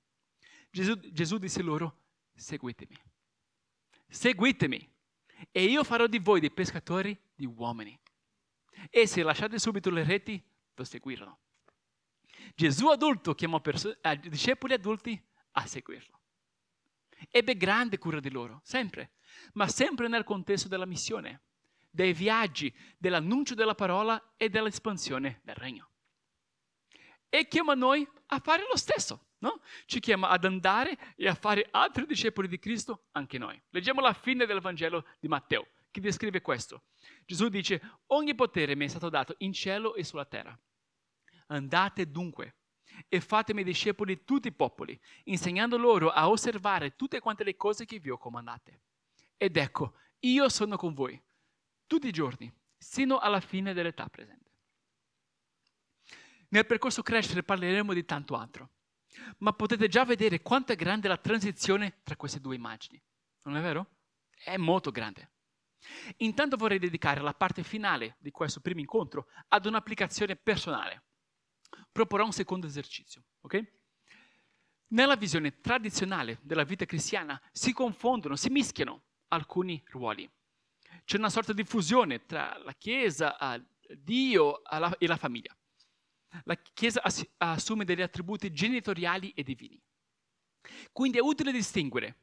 Gesù, 0.69 0.99
Gesù 0.99 1.37
disse 1.37 1.61
loro, 1.61 2.01
seguitemi. 2.35 3.01
Seguitemi 4.09 4.93
e 5.51 5.63
io 5.63 5.85
farò 5.85 6.05
di 6.05 6.19
voi 6.19 6.41
dei 6.41 6.51
pescatori 6.51 7.17
di 7.33 7.45
uomini. 7.45 7.97
E 8.89 9.07
se 9.07 9.23
lasciate 9.23 9.59
subito 9.59 9.89
le 9.89 10.03
reti, 10.03 10.41
lo 10.73 10.83
seguirono. 10.83 11.39
Gesù 12.55 12.87
adulto 12.87 13.35
chiamò 13.35 13.59
perso- 13.59 14.01
eh, 14.01 14.19
discepoli 14.19 14.73
adulti 14.73 15.21
a 15.51 15.65
seguirlo. 15.65 16.19
Ebbe 17.29 17.57
grande 17.57 17.97
cura 17.97 18.19
di 18.19 18.29
loro, 18.29 18.61
sempre, 18.63 19.11
ma 19.53 19.67
sempre 19.67 20.07
nel 20.07 20.23
contesto 20.23 20.67
della 20.67 20.85
missione 20.85 21.41
dei 21.89 22.13
viaggi, 22.13 22.73
dell'annuncio 22.97 23.55
della 23.55 23.75
parola 23.75 24.33
e 24.37 24.49
dell'espansione 24.49 25.41
del 25.43 25.55
regno. 25.55 25.89
E 27.27 27.47
chiama 27.47 27.73
noi 27.73 28.07
a 28.27 28.39
fare 28.39 28.63
lo 28.69 28.77
stesso. 28.77 29.25
No? 29.39 29.61
Ci 29.85 30.01
chiama 30.01 30.29
ad 30.29 30.43
andare 30.43 31.15
e 31.15 31.27
a 31.27 31.33
fare 31.33 31.67
altri 31.71 32.05
discepoli 32.05 32.49
di 32.49 32.59
Cristo 32.59 33.05
anche 33.11 33.37
noi. 33.37 33.61
Leggiamo 33.69 34.01
la 34.01 34.11
fine 34.11 34.45
del 34.45 34.59
Vangelo 34.59 35.05
di 35.17 35.29
Matteo, 35.29 35.67
che 35.91 36.01
descrive 36.01 36.41
questo. 36.41 36.83
Gesù 37.25 37.49
dice, 37.49 37.99
ogni 38.07 38.35
potere 38.35 38.75
mi 38.75 38.85
è 38.85 38.87
stato 38.87 39.09
dato 39.09 39.35
in 39.39 39.53
cielo 39.53 39.95
e 39.95 40.03
sulla 40.03 40.25
terra. 40.25 40.57
Andate 41.47 42.09
dunque 42.09 42.55
e 43.07 43.21
fatemi 43.21 43.63
discepoli 43.63 44.15
di 44.15 44.23
tutti 44.23 44.47
i 44.49 44.53
popoli, 44.53 44.99
insegnando 45.25 45.77
loro 45.77 46.09
a 46.09 46.29
osservare 46.29 46.95
tutte 46.95 47.19
quante 47.19 47.43
le 47.43 47.55
cose 47.55 47.85
che 47.85 47.99
vi 47.99 48.09
ho 48.09 48.17
comandate. 48.17 48.81
Ed 49.37 49.55
ecco, 49.57 49.95
io 50.19 50.49
sono 50.49 50.75
con 50.75 50.93
voi 50.93 51.21
tutti 51.87 52.07
i 52.07 52.11
giorni, 52.11 52.51
sino 52.77 53.17
alla 53.17 53.39
fine 53.39 53.73
dell'età 53.73 54.07
presente. 54.09 54.51
Nel 56.49 56.65
percorso 56.65 57.01
crescere 57.01 57.43
parleremo 57.43 57.93
di 57.93 58.05
tanto 58.05 58.35
altro, 58.35 58.71
ma 59.39 59.53
potete 59.53 59.87
già 59.87 60.05
vedere 60.05 60.41
quanto 60.41 60.71
è 60.71 60.75
grande 60.75 61.07
la 61.07 61.17
transizione 61.17 61.99
tra 62.03 62.15
queste 62.15 62.39
due 62.39 62.55
immagini. 62.55 63.01
Non 63.43 63.57
è 63.57 63.61
vero? 63.61 63.97
È 64.43 64.57
molto 64.57 64.91
grande. 64.91 65.31
Intanto 66.17 66.57
vorrei 66.57 66.79
dedicare 66.79 67.21
la 67.21 67.33
parte 67.33 67.63
finale 67.63 68.17
di 68.19 68.31
questo 68.31 68.59
primo 68.59 68.79
incontro 68.79 69.27
ad 69.47 69.65
un'applicazione 69.65 70.35
personale. 70.35 71.03
Proporrò 71.91 72.25
un 72.25 72.33
secondo 72.33 72.67
esercizio, 72.67 73.23
ok? 73.41 73.77
Nella 74.87 75.15
visione 75.15 75.59
tradizionale 75.61 76.39
della 76.41 76.63
vita 76.63 76.85
cristiana 76.85 77.39
si 77.51 77.73
confondono, 77.73 78.35
si 78.35 78.49
mischiano 78.49 79.03
alcuni 79.27 79.81
ruoli 79.87 80.29
c'è 81.09 81.17
una 81.17 81.29
sorta 81.29 81.53
di 81.53 81.63
fusione 81.63 82.25
tra 82.25 82.57
la 82.63 82.73
Chiesa, 82.73 83.35
Dio 83.97 84.61
e 84.99 85.07
la 85.07 85.17
famiglia. 85.17 85.55
La 86.43 86.55
Chiesa 86.55 87.01
assume 87.37 87.85
degli 87.85 88.01
attributi 88.01 88.51
genitoriali 88.51 89.31
e 89.31 89.43
divini. 89.43 89.81
Quindi 90.91 91.17
è 91.17 91.21
utile 91.21 91.51
distinguere, 91.51 92.15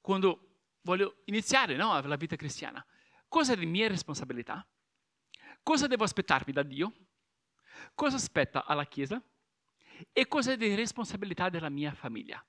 quando 0.00 0.66
voglio 0.82 1.22
iniziare 1.24 1.76
no, 1.76 1.98
la 2.00 2.16
vita 2.16 2.36
cristiana, 2.36 2.84
cosa 3.28 3.52
è 3.52 3.56
di 3.56 3.66
mia 3.66 3.88
responsabilità, 3.88 4.66
cosa 5.62 5.86
devo 5.86 6.04
aspettarmi 6.04 6.52
da 6.52 6.62
Dio, 6.62 6.92
cosa 7.94 8.16
aspetta 8.16 8.64
alla 8.64 8.86
Chiesa? 8.86 9.22
E 10.12 10.28
cosa 10.28 10.52
è 10.52 10.56
di 10.56 10.74
responsabilità 10.74 11.48
della 11.48 11.68
mia 11.68 11.92
famiglia. 11.92 12.44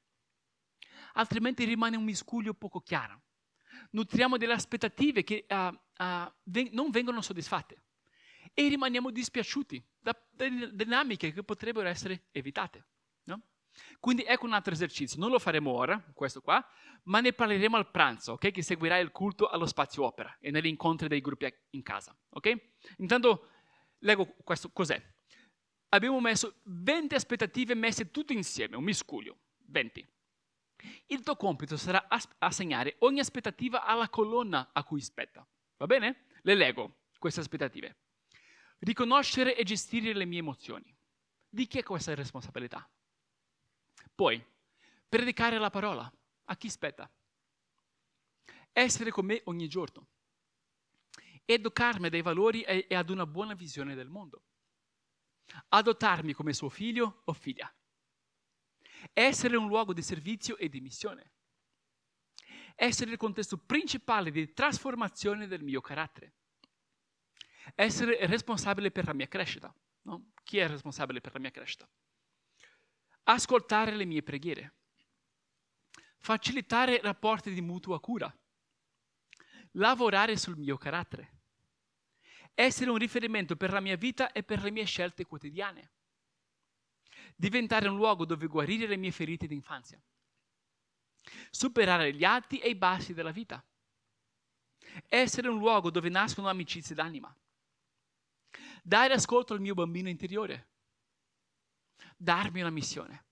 Altrimenti 1.13 1.65
rimane 1.65 1.98
un 1.98 2.04
miscuglio 2.04 2.54
poco 2.54 2.80
chiaro. 2.82 3.24
Nutriamo 3.92 4.38
delle 4.38 4.54
aspettative 4.54 5.24
che 5.24 5.46
uh, 5.50 5.56
uh, 5.56 6.32
ven- 6.44 6.70
non 6.72 6.92
vengono 6.92 7.22
soddisfatte. 7.22 7.84
E 8.54 8.68
rimaniamo 8.68 9.10
dispiaciuti 9.10 9.84
da, 9.98 10.15
da 10.30 10.48
dinamiche 10.48 11.34
che 11.34 11.44
potrebbero 11.44 11.88
essere 11.88 12.28
evitate. 12.32 12.86
Quindi 14.00 14.24
ecco 14.24 14.46
un 14.46 14.54
altro 14.54 14.74
esercizio, 14.74 15.20
non 15.20 15.30
lo 15.30 15.40
faremo 15.40 15.72
ora, 15.72 16.02
questo 16.14 16.42
qua, 16.42 16.66
ma 17.04 17.20
ne 17.20 17.34
parleremo 17.34 17.76
al 17.78 17.90
pranzo, 17.90 18.34
okay? 18.34 18.52
che 18.52 18.62
seguirà 18.62 18.98
il 18.98 19.12
culto 19.12 19.48
allo 19.48 19.66
spazio 19.66 20.04
opera 20.06 20.38
e 20.40 20.52
negli 20.52 20.68
incontri 20.68 21.08
dei 21.08 21.22
gruppi 21.22 21.54
in 21.72 21.84
casa. 21.84 22.16
Okay? 22.30 22.74
Intanto 22.98 23.50
leggo 24.00 24.36
questo, 24.44 24.72
cos'è? 24.72 25.02
Abbiamo 25.90 26.20
messo 26.20 26.60
20 26.66 27.16
aspettative 27.16 27.74
messe 27.74 28.12
tutte 28.12 28.34
insieme, 28.34 28.76
un 28.76 28.84
miscuglio, 28.84 29.40
20. 29.68 30.08
Il 31.08 31.22
tuo 31.22 31.36
compito 31.36 31.76
sarà 31.78 32.08
assegnare 32.38 32.96
ogni 33.00 33.20
aspettativa 33.20 33.84
alla 33.84 34.08
colonna 34.08 34.70
a 34.72 34.84
cui 34.84 35.02
spetta. 35.02 35.46
Va 35.78 35.86
bene? 35.88 36.26
Le 36.44 36.56
leggo 36.56 37.00
queste 37.18 37.42
aspettative. 37.42 37.98
Riconoscere 38.80 39.56
e 39.58 39.64
gestire 39.64 40.14
le 40.14 40.26
mie 40.26 40.40
emozioni. 40.40 40.96
Di 41.50 41.68
chi 41.68 41.80
è 41.80 41.84
questa 41.84 42.16
responsabilità? 42.16 42.88
Poi, 44.20 44.46
predicare 45.08 45.58
la 45.58 45.70
parola. 45.70 46.12
A 46.44 46.58
chi 46.58 46.70
spetta? 46.70 47.10
Essere 48.74 49.12
con 49.12 49.26
me 49.26 49.42
ogni 49.46 49.70
giorno. 49.70 50.10
educarmi 51.46 52.10
dai 52.10 52.22
valori 52.22 52.62
e, 52.64 52.86
e 52.90 52.96
ad 52.96 53.12
una 53.12 53.26
buona 53.26 53.54
visione 53.54 53.96
del 53.96 54.10
mondo. 54.10 54.44
Adottarmi 55.70 56.34
come 56.34 56.52
suo 56.52 56.68
figlio 56.68 57.22
o 57.24 57.32
figlia. 57.32 57.74
Essere 59.14 59.56
un 59.56 59.70
luogo 59.70 59.94
di 59.94 60.02
servizio 60.02 60.58
e 60.58 60.68
di 60.68 60.82
missione. 60.82 61.32
Essere 62.76 63.12
il 63.12 63.18
contesto 63.18 63.58
principale 63.58 64.32
di 64.32 64.52
trasformazione 64.52 65.48
del 65.48 65.64
mio 65.64 65.80
carattere. 65.80 66.34
Essere 67.74 68.26
responsabile 68.26 68.92
per 68.92 69.06
la 69.06 69.14
mia 69.14 69.30
crescita. 69.30 69.74
No? 70.02 70.34
Chi 70.44 70.58
è 70.58 70.68
responsabile 70.68 71.22
per 71.22 71.32
la 71.32 71.40
mia 71.40 71.52
crescita? 71.52 71.90
Ascoltare 73.32 73.96
le 73.96 74.06
mie 74.06 74.24
preghiere. 74.24 74.74
Facilitare 76.18 77.00
rapporti 77.00 77.54
di 77.54 77.62
mutua 77.62 78.00
cura. 78.00 78.36
Lavorare 79.74 80.36
sul 80.36 80.58
mio 80.58 80.78
carattere. 80.78 81.38
Essere 82.56 82.89
un 82.89 82.98
riferimento 82.98 83.56
per 83.56 83.72
la 83.72 83.82
mia 83.82 83.96
vita 83.96 84.32
e 84.32 84.42
per 84.42 84.63
le 84.63 84.72
mie 84.72 84.86
scelte 84.86 85.26
quotidiane. 85.26 85.92
Diventare 87.36 87.88
un 87.88 87.98
luogo 87.98 88.26
dove 88.26 88.48
guarire 88.48 88.88
le 88.88 88.98
mie 88.98 89.12
ferite 89.12 89.46
d'infanzia. 89.46 90.02
Superare 91.52 92.12
gli 92.15 92.24
alti 92.24 92.58
e 92.58 92.70
i 92.70 92.76
bassi 92.76 93.13
della 93.13 93.32
vita. 93.32 93.63
Essere 95.08 95.50
un 95.50 95.60
luogo 95.60 95.92
dove 95.92 96.10
nascono 96.10 96.50
amicizie 96.50 96.96
d'anima 96.96 97.32
dare 98.82 99.13
ascolto 99.13 99.54
al 99.54 99.60
mio 99.60 99.76
bambino 99.76 100.10
interiore, 100.10 100.70
darmi 102.18 102.62
una 102.62 102.70
missione, 102.70 103.26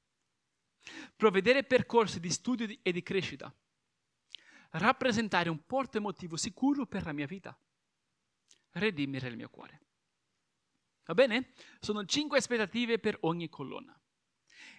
provvedere 1.15 1.63
percorsi 1.63 2.19
di 2.19 2.29
studio 2.29 2.67
e 2.81 2.91
di 2.91 3.03
crescita, 3.03 3.53
rappresentare 4.71 5.49
un 5.49 5.65
porto 5.65 5.97
emotivo 5.97 6.37
sicuro 6.37 6.85
per 6.85 7.03
la 7.03 7.13
mia 7.13 7.25
vita, 7.25 7.57
redimere 8.71 9.27
il 9.27 9.35
mio 9.35 9.49
cuore. 9.49 9.81
Va 11.05 11.13
bene? 11.13 11.53
Sono 11.79 12.05
cinque 12.05 12.37
aspettative 12.37 12.99
per 12.99 13.17
ogni 13.21 13.47
colonna. 13.47 13.97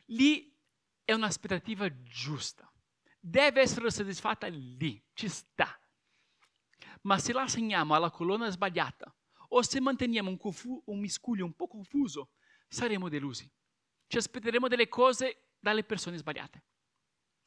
Lì 0.06 0.54
è 1.02 1.12
un'aspettativa 1.14 2.02
giusta. 2.02 2.70
Deve 3.18 3.62
essere 3.62 3.90
soddisfatta 3.90 4.46
lì, 4.46 5.02
ci 5.14 5.28
sta. 5.28 5.80
Ma 7.02 7.18
se 7.18 7.32
la 7.32 7.42
assegniamo 7.42 7.94
alla 7.94 8.10
colonna 8.10 8.50
sbagliata, 8.50 9.14
o 9.50 9.62
se 9.62 9.80
manteniamo 9.80 10.28
un, 10.28 10.36
confu- 10.36 10.82
un 10.86 10.98
miscuglio 10.98 11.44
un 11.44 11.54
po' 11.54 11.66
confuso, 11.66 12.32
saremo 12.68 13.08
delusi. 13.08 13.50
Ci 14.08 14.16
aspetteremo 14.16 14.66
delle 14.66 14.88
cose 14.88 15.52
dalle 15.60 15.84
persone 15.84 16.16
sbagliate. 16.16 16.62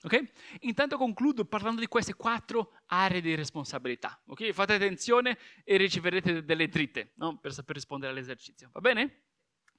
Ok? 0.04 0.32
Intanto 0.62 0.98
concludo 0.98 1.46
parlando 1.46 1.80
di 1.80 1.88
queste 1.88 2.16
quattro 2.16 2.74
aree 2.88 3.22
di 3.22 3.36
responsabilità. 3.36 4.20
Ok? 4.28 4.52
Fate 4.52 4.74
attenzione 4.74 5.38
e 5.64 5.78
riceverete 5.78 6.44
delle 6.44 6.68
dritte 6.68 7.12
no? 7.16 7.38
per 7.38 7.54
saper 7.54 7.76
rispondere 7.76 8.12
all'esercizio. 8.12 8.70
Va 8.74 8.80
bene? 8.80 9.24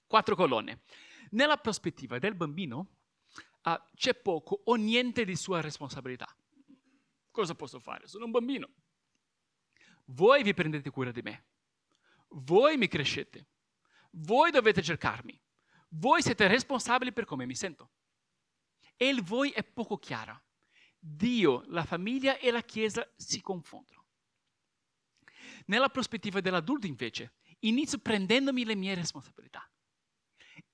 Quattro 0.07 0.37
colonne. 0.37 0.83
Nella 1.31 1.57
prospettiva 1.57 2.18
del 2.18 2.35
bambino 2.35 2.97
uh, 3.64 3.81
c'è 3.95 4.14
poco 4.14 4.61
o 4.64 4.75
niente 4.75 5.25
di 5.25 5.35
sua 5.35 5.61
responsabilità. 5.61 6.27
Cosa 7.31 7.55
posso 7.55 7.81
fare? 7.81 8.07
Sono 8.07 8.27
un 8.27 8.31
bambino. 8.31 8.68
Voi 10.07 10.42
vi 10.42 10.55
prendete 10.55 10.90
cura 10.90 11.11
di 11.11 11.23
me. 11.23 11.47
Voi 12.29 12.77
mi 12.77 12.87
crescete. 12.87 13.47
Voi 14.11 14.51
dovete 14.51 14.83
cercarmi. 14.83 15.41
Voi 15.94 16.22
siete 16.22 16.46
responsabili 16.46 17.12
per 17.12 17.24
come 17.24 17.44
mi 17.44 17.55
sento. 17.55 17.90
E 18.96 19.09
il 19.09 19.22
voi 19.22 19.50
è 19.50 19.62
poco 19.62 19.98
chiaro. 19.98 20.42
Dio, 20.98 21.64
la 21.66 21.85
famiglia 21.85 22.38
e 22.38 22.50
la 22.50 22.62
Chiesa 22.62 23.07
si 23.16 23.40
confondono. 23.40 24.07
Nella 25.66 25.88
prospettiva 25.88 26.40
dell'adulto, 26.40 26.87
invece, 26.87 27.35
inizio 27.61 27.98
prendendomi 27.98 28.64
le 28.64 28.74
mie 28.74 28.94
responsabilità. 28.94 29.68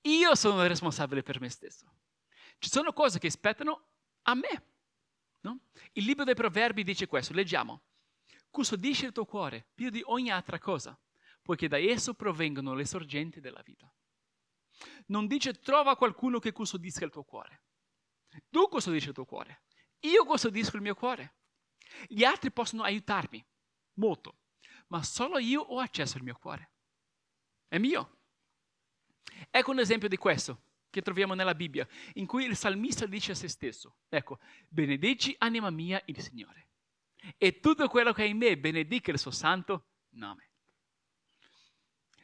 Io 0.01 0.35
sono 0.35 0.65
responsabile 0.65 1.21
per 1.21 1.41
me 1.41 1.49
stesso. 1.49 1.91
Ci 2.57 2.69
sono 2.69 2.93
cose 2.93 3.19
che 3.19 3.29
spettano 3.29 3.87
a 4.23 4.35
me. 4.35 4.63
No? 5.41 5.59
Il 5.93 6.05
libro 6.05 6.23
dei 6.23 6.35
proverbi 6.35 6.83
dice 6.83 7.07
questo, 7.07 7.33
leggiamo. 7.33 7.81
Custodisci 8.49 9.05
il 9.05 9.11
tuo 9.11 9.25
cuore 9.25 9.67
più 9.73 9.89
di 9.89 10.01
ogni 10.05 10.31
altra 10.31 10.59
cosa, 10.59 10.97
poiché 11.41 11.67
da 11.67 11.77
esso 11.77 12.13
provengono 12.13 12.73
le 12.73 12.85
sorgenti 12.85 13.39
della 13.39 13.61
vita. 13.61 13.91
Non 15.07 15.27
dice 15.27 15.53
trova 15.53 15.95
qualcuno 15.95 16.39
che 16.39 16.51
custodisca 16.51 17.05
il 17.05 17.11
tuo 17.11 17.23
cuore. 17.23 17.63
Tu 18.49 18.67
custodisci 18.67 19.09
il 19.09 19.13
tuo 19.13 19.25
cuore. 19.25 19.63
Io 20.01 20.23
custodisco 20.25 20.75
il 20.75 20.81
mio 20.81 20.95
cuore. 20.95 21.35
Gli 22.07 22.23
altri 22.23 22.51
possono 22.51 22.83
aiutarmi 22.83 23.45
molto, 23.93 24.37
ma 24.87 25.03
solo 25.03 25.37
io 25.39 25.61
ho 25.61 25.79
accesso 25.79 26.17
al 26.17 26.23
mio 26.23 26.37
cuore. 26.39 26.71
È 27.67 27.77
mio. 27.77 28.17
Ecco 29.49 29.71
un 29.71 29.79
esempio 29.79 30.07
di 30.07 30.17
questo 30.17 30.63
che 30.89 31.01
troviamo 31.01 31.33
nella 31.33 31.53
Bibbia, 31.53 31.87
in 32.13 32.25
cui 32.25 32.45
il 32.45 32.55
salmista 32.55 33.05
dice 33.05 33.33
a 33.33 33.35
se 33.35 33.47
stesso, 33.47 33.97
ecco, 34.09 34.39
benedici 34.67 35.35
anima 35.37 35.69
mia 35.69 36.01
il 36.05 36.19
Signore, 36.19 36.69
e 37.37 37.59
tutto 37.59 37.87
quello 37.87 38.11
che 38.11 38.23
è 38.23 38.27
in 38.27 38.37
me 38.37 38.57
benedica 38.57 39.11
il 39.11 39.19
suo 39.19 39.31
santo 39.31 39.89
nome. 40.15 40.48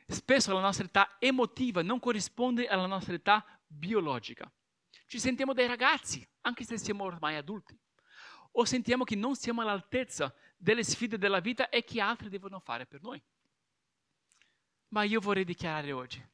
Spesso 0.08 0.54
la 0.54 0.60
nostra 0.60 0.86
età 0.86 1.16
emotiva 1.20 1.82
non 1.82 2.00
corrisponde 2.00 2.68
alla 2.68 2.86
nostra 2.86 3.14
età 3.14 3.46
biologica. 3.66 4.52
Ci 5.08 5.20
sentiamo 5.20 5.54
dei 5.54 5.68
ragazzi, 5.68 6.28
anche 6.42 6.64
se 6.64 6.78
siamo 6.78 7.04
ormai 7.04 7.36
adulti. 7.36 7.78
O 8.58 8.66
sentiamo 8.66 9.04
che 9.04 9.16
non 9.16 9.36
siamo 9.36 9.62
all'altezza 9.62 10.34
delle 10.56 10.84
sfide 10.84 11.18
della 11.18 11.40
vita 11.40 11.70
e 11.70 11.84
che 11.84 12.00
altri 12.00 12.30
devono 12.30 12.60
fare 12.60 12.86
per 12.86 13.02
noi. 13.02 13.22
Ma 14.90 15.04
io 15.04 15.20
vorrei 15.20 15.44
dichiarare 15.44 15.92
oggi, 15.92 16.26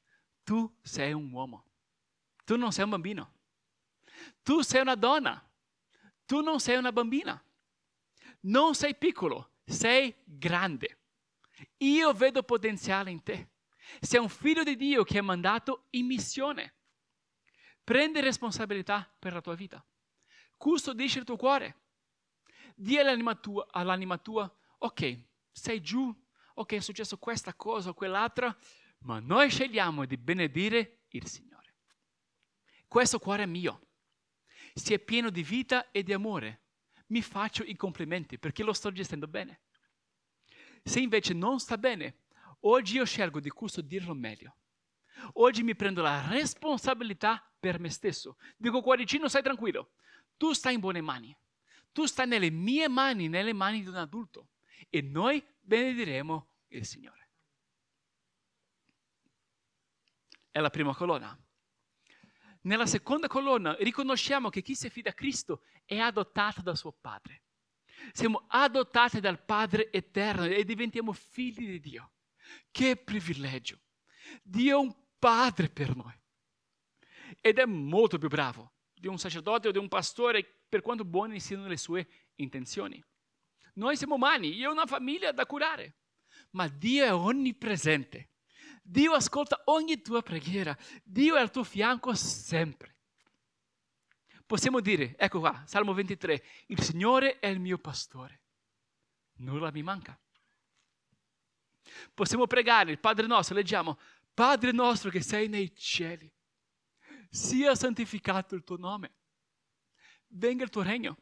tu 0.43 0.71
sei 0.81 1.13
un 1.13 1.31
uomo, 1.31 1.65
tu 2.43 2.57
non 2.57 2.71
sei 2.71 2.83
un 2.83 2.91
bambino, 2.91 3.33
tu 4.43 4.61
sei 4.61 4.81
una 4.81 4.95
donna, 4.95 5.43
tu 6.25 6.41
non 6.41 6.59
sei 6.59 6.77
una 6.77 6.91
bambina, 6.91 7.43
non 8.41 8.75
sei 8.75 8.95
piccolo, 8.95 9.53
sei 9.63 10.13
grande. 10.23 10.99
Io 11.77 12.13
vedo 12.13 12.43
potenziale 12.43 13.09
in 13.09 13.23
te. 13.23 13.50
Sei 13.99 14.19
un 14.19 14.29
figlio 14.29 14.63
di 14.63 14.75
Dio 14.75 15.03
che 15.03 15.17
è 15.17 15.21
mandato 15.21 15.87
in 15.91 16.05
missione. 16.05 16.75
Prendi 17.83 18.19
responsabilità 18.21 19.13
per 19.19 19.33
la 19.33 19.41
tua 19.41 19.55
vita. 19.55 19.85
Custodisci 20.55 21.17
il 21.17 21.23
tuo 21.23 21.35
cuore. 21.35 21.79
Dì 22.75 22.97
all'anima 22.97 23.35
tua, 23.35 23.67
all'anima 23.69 24.17
tua, 24.17 24.51
ok, 24.79 25.25
sei 25.51 25.81
giù, 25.81 26.13
ok, 26.53 26.73
è 26.73 26.79
successo 26.79 27.17
questa 27.17 27.53
cosa 27.53 27.89
o 27.89 27.93
quell'altra, 27.93 28.55
ma 28.99 29.19
noi 29.19 29.49
scegliamo 29.49 30.05
di 30.05 30.17
benedire 30.17 31.05
il 31.09 31.27
Signore. 31.27 31.75
Questo 32.87 33.19
cuore 33.19 33.43
è 33.43 33.47
mio. 33.47 33.87
Si 34.73 34.93
è 34.93 34.99
pieno 34.99 35.29
di 35.29 35.43
vita 35.43 35.91
e 35.91 36.03
di 36.03 36.13
amore. 36.13 36.63
Mi 37.07 37.21
faccio 37.21 37.63
i 37.63 37.75
complimenti 37.75 38.37
perché 38.37 38.63
lo 38.63 38.73
sto 38.73 38.91
gestendo 38.91 39.27
bene. 39.27 39.61
Se 40.83 40.99
invece 40.99 41.33
non 41.33 41.59
sta 41.59 41.77
bene, 41.77 42.20
Oggi 42.61 42.95
io 42.95 43.05
scelgo 43.05 43.39
di 43.39 43.49
custodirlo 43.49 44.13
meglio. 44.13 44.55
Oggi 45.33 45.63
mi 45.63 45.75
prendo 45.75 46.01
la 46.01 46.27
responsabilità 46.27 47.43
per 47.59 47.79
me 47.79 47.89
stesso. 47.89 48.37
Dico 48.57 48.81
cuoricino, 48.81 49.27
stai 49.27 49.43
tranquillo. 49.43 49.91
Tu 50.37 50.53
stai 50.53 50.75
in 50.75 50.79
buone 50.79 51.01
mani. 51.01 51.35
Tu 51.91 52.05
stai 52.05 52.27
nelle 52.27 52.49
mie 52.49 52.87
mani, 52.87 53.27
nelle 53.27 53.53
mani 53.53 53.81
di 53.81 53.87
un 53.87 53.95
adulto. 53.95 54.49
E 54.89 55.01
noi 55.01 55.43
benediremo 55.59 56.49
il 56.69 56.85
Signore. 56.85 57.29
È 60.49 60.59
la 60.59 60.69
prima 60.69 60.95
colonna. 60.95 61.37
Nella 62.63 62.85
seconda 62.85 63.27
colonna 63.27 63.75
riconosciamo 63.79 64.49
che 64.49 64.61
chi 64.61 64.75
si 64.75 64.85
affida 64.85 65.09
a 65.09 65.13
Cristo 65.13 65.63
è 65.85 65.97
adottato 65.97 66.61
da 66.61 66.75
suo 66.75 66.91
Padre. 66.91 67.43
Siamo 68.11 68.45
adottati 68.47 69.19
dal 69.19 69.43
Padre 69.43 69.91
eterno 69.91 70.45
e 70.45 70.63
diventiamo 70.63 71.11
figli 71.13 71.67
di 71.67 71.79
Dio. 71.79 72.11
Che 72.71 72.95
privilegio! 72.97 73.79
Dio 74.41 74.77
è 74.77 74.81
un 74.81 74.95
padre 75.17 75.69
per 75.69 75.95
noi. 75.95 76.13
Ed 77.39 77.59
è 77.59 77.65
molto 77.65 78.17
più 78.17 78.27
bravo 78.27 78.73
di 78.93 79.07
un 79.07 79.17
sacerdote 79.17 79.67
o 79.67 79.71
di 79.71 79.77
un 79.77 79.87
pastore 79.87 80.61
per 80.69 80.81
quanto 80.81 81.03
buone 81.03 81.39
siano 81.39 81.67
le 81.67 81.77
sue 81.77 82.07
intenzioni. 82.35 83.03
Noi 83.75 83.95
siamo 83.97 84.15
umani, 84.15 84.53
io 84.53 84.69
ho 84.69 84.71
una 84.71 84.85
famiglia 84.85 85.31
da 85.31 85.45
curare, 85.45 85.95
ma 86.51 86.67
Dio 86.67 87.03
è 87.03 87.13
onnipresente. 87.13 88.29
Dio 88.83 89.13
ascolta 89.13 89.61
ogni 89.65 90.01
tua 90.01 90.21
preghiera, 90.21 90.77
Dio 91.03 91.35
è 91.35 91.39
al 91.39 91.51
tuo 91.51 91.63
fianco 91.63 92.13
sempre. 92.13 92.97
Possiamo 94.45 94.81
dire, 94.81 95.15
ecco 95.17 95.39
qua, 95.39 95.63
Salmo 95.65 95.93
23, 95.93 96.43
il 96.67 96.81
Signore 96.81 97.39
è 97.39 97.47
il 97.47 97.59
mio 97.59 97.77
pastore, 97.77 98.41
nulla 99.37 99.71
mi 99.71 99.81
manca. 99.81 100.19
Possiamo 102.13 102.47
pregare 102.47 102.91
il 102.91 102.99
Padre 102.99 103.27
nostro, 103.27 103.55
leggiamo, 103.55 103.99
Padre 104.33 104.71
nostro 104.71 105.09
che 105.09 105.21
sei 105.21 105.47
nei 105.47 105.75
cieli, 105.75 106.31
sia 107.29 107.75
santificato 107.75 108.55
il 108.55 108.63
tuo 108.63 108.77
nome, 108.77 109.13
venga 110.27 110.63
il 110.63 110.69
tuo 110.69 110.81
regno, 110.81 111.17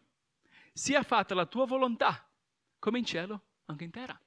sia 0.74 1.04
fatta 1.04 1.34
la 1.36 1.46
tua 1.46 1.66
volontà, 1.66 2.30
come 2.78 3.00
in 3.00 3.06
cielo, 3.06 3.46
anche 3.66 3.84
in 3.84 3.92
terra. 3.92 4.20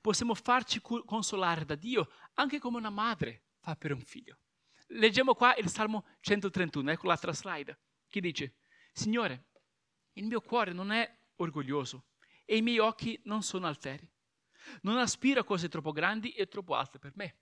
possiamo 0.00 0.34
farci 0.34 0.80
consolare 0.80 1.64
da 1.64 1.74
Dio 1.74 2.10
anche 2.34 2.58
come 2.58 2.76
una 2.76 2.90
madre 2.90 3.44
fa 3.58 3.74
per 3.76 3.92
un 3.92 4.00
figlio. 4.00 4.38
Leggiamo 4.88 5.34
qua 5.34 5.56
il 5.56 5.68
Salmo 5.68 6.04
131, 6.20 6.90
ecco 6.92 7.06
l'altra 7.06 7.32
slide, 7.32 7.78
che 8.08 8.20
dice, 8.20 8.56
Signore, 8.92 9.46
il 10.12 10.26
mio 10.26 10.40
cuore 10.40 10.72
non 10.72 10.92
è 10.92 11.18
orgoglioso 11.36 12.04
e 12.44 12.56
i 12.56 12.62
miei 12.62 12.78
occhi 12.78 13.18
non 13.24 13.42
sono 13.42 13.66
alteri. 13.66 14.08
Non 14.82 14.98
aspiro 14.98 15.40
a 15.40 15.44
cose 15.44 15.68
troppo 15.68 15.92
grandi 15.92 16.32
e 16.32 16.46
troppo 16.46 16.74
alte 16.74 16.98
per 16.98 17.12
me. 17.14 17.36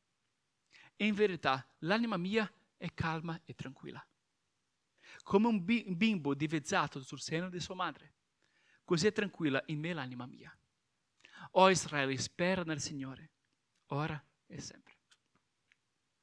E 0.96 1.06
in 1.06 1.14
verità 1.14 1.66
l'anima 1.80 2.16
mia 2.16 2.50
è 2.76 2.92
calma 2.94 3.40
e 3.44 3.54
tranquilla. 3.54 4.04
Come 5.22 5.46
un 5.46 5.64
bimbo 5.64 6.34
divezzato 6.34 7.02
sul 7.02 7.20
seno 7.20 7.48
di 7.48 7.60
sua 7.60 7.74
madre. 7.74 8.14
Così 8.84 9.06
è 9.06 9.12
tranquilla 9.12 9.62
in 9.66 9.78
me 9.78 9.92
l'anima 9.92 10.26
mia. 10.26 10.56
O 11.52 11.70
Israele, 11.70 12.16
spera 12.18 12.62
nel 12.62 12.80
Signore, 12.80 13.30
ora 13.86 14.22
e 14.46 14.60
sempre. 14.60 14.96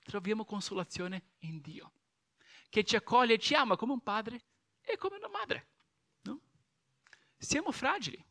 Troviamo 0.03 0.43
consolazione 0.43 1.33
in 1.39 1.61
Dio, 1.61 1.93
che 2.69 2.83
ci 2.83 2.95
accoglie 2.95 3.35
e 3.35 3.39
ci 3.39 3.53
ama 3.53 3.75
come 3.75 3.93
un 3.93 4.01
padre 4.01 4.43
e 4.81 4.97
come 4.97 5.17
una 5.17 5.29
madre. 5.29 5.67
No? 6.21 6.41
Siamo 7.37 7.71
fragili, 7.71 8.23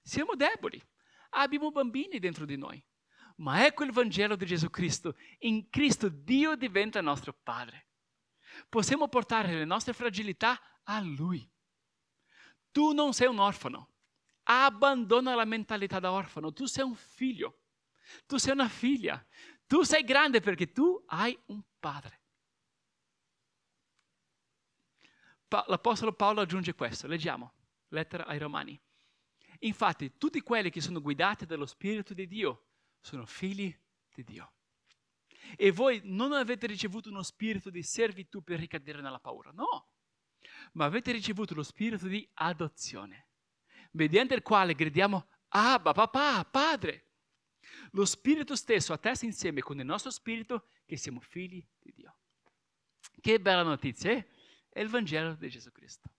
siamo 0.00 0.34
deboli, 0.36 0.80
abbiamo 1.34 1.70
bambini 1.70 2.18
dentro 2.18 2.44
di 2.44 2.56
noi. 2.56 2.82
Ma 3.36 3.66
ecco 3.66 3.84
il 3.84 3.92
Vangelo 3.92 4.36
di 4.36 4.46
Gesù 4.46 4.70
Cristo. 4.70 5.16
In 5.40 5.68
Cristo 5.68 6.08
Dio 6.08 6.54
diventa 6.54 7.00
nostro 7.00 7.32
Padre. 7.32 7.88
Possiamo 8.68 9.08
portare 9.08 9.52
le 9.52 9.64
nostre 9.64 9.92
fragilità 9.92 10.60
a 10.84 11.00
Lui. 11.00 11.48
Tu 12.70 12.92
non 12.92 13.12
sei 13.12 13.26
un 13.26 13.38
orfano. 13.38 13.90
Abbandona 14.44 15.34
la 15.34 15.44
mentalità 15.44 15.98
da 15.98 16.12
orfano. 16.12 16.52
Tu 16.52 16.66
sei 16.66 16.84
un 16.84 16.94
figlio. 16.94 17.60
Tu 18.26 18.36
sei 18.36 18.52
una 18.52 18.68
figlia. 18.68 19.24
Tu 19.66 19.82
sei 19.82 20.04
grande 20.04 20.40
perché 20.40 20.70
tu 20.70 21.02
hai 21.06 21.36
un 21.46 21.62
padre. 21.80 22.20
L'Apostolo 25.66 26.12
Paolo 26.12 26.40
aggiunge 26.40 26.74
questo. 26.74 27.06
Leggiamo. 27.06 27.54
Lettera 27.88 28.26
ai 28.26 28.38
Romani. 28.38 28.80
Infatti, 29.64 30.16
tutti 30.18 30.40
quelli 30.42 30.70
che 30.70 30.80
sono 30.80 31.00
guidati 31.00 31.46
dallo 31.46 31.66
Spirito 31.66 32.12
di 32.12 32.26
Dio 32.26 32.66
sono 33.00 33.24
figli 33.24 33.74
di 34.14 34.22
Dio. 34.22 34.52
E 35.56 35.70
voi 35.70 36.00
non 36.04 36.32
avete 36.32 36.66
ricevuto 36.66 37.10
uno 37.10 37.22
spirito 37.22 37.70
di 37.70 37.82
servitù 37.82 38.42
per 38.42 38.58
ricadere 38.58 39.00
nella 39.00 39.20
paura, 39.20 39.50
no, 39.52 39.88
ma 40.72 40.86
avete 40.86 41.12
ricevuto 41.12 41.54
lo 41.54 41.62
spirito 41.62 42.08
di 42.08 42.26
adozione, 42.34 43.28
mediante 43.92 44.34
il 44.34 44.42
quale 44.42 44.74
gridiamo 44.74 45.28
Abba, 45.48 45.92
papà, 45.92 46.44
padre. 46.44 47.10
Lo 47.92 48.04
spirito 48.04 48.56
stesso 48.56 48.92
attesta 48.92 49.24
insieme 49.24 49.60
con 49.60 49.78
il 49.78 49.84
nostro 49.84 50.10
spirito 50.10 50.68
che 50.84 50.96
siamo 50.96 51.20
figli 51.20 51.64
di 51.78 51.92
Dio. 51.92 52.16
Che 53.20 53.40
bella 53.40 53.62
notizia, 53.62 54.10
eh? 54.10 54.26
È 54.68 54.80
il 54.80 54.88
Vangelo 54.88 55.34
di 55.34 55.48
Gesù 55.48 55.70
Cristo. 55.70 56.10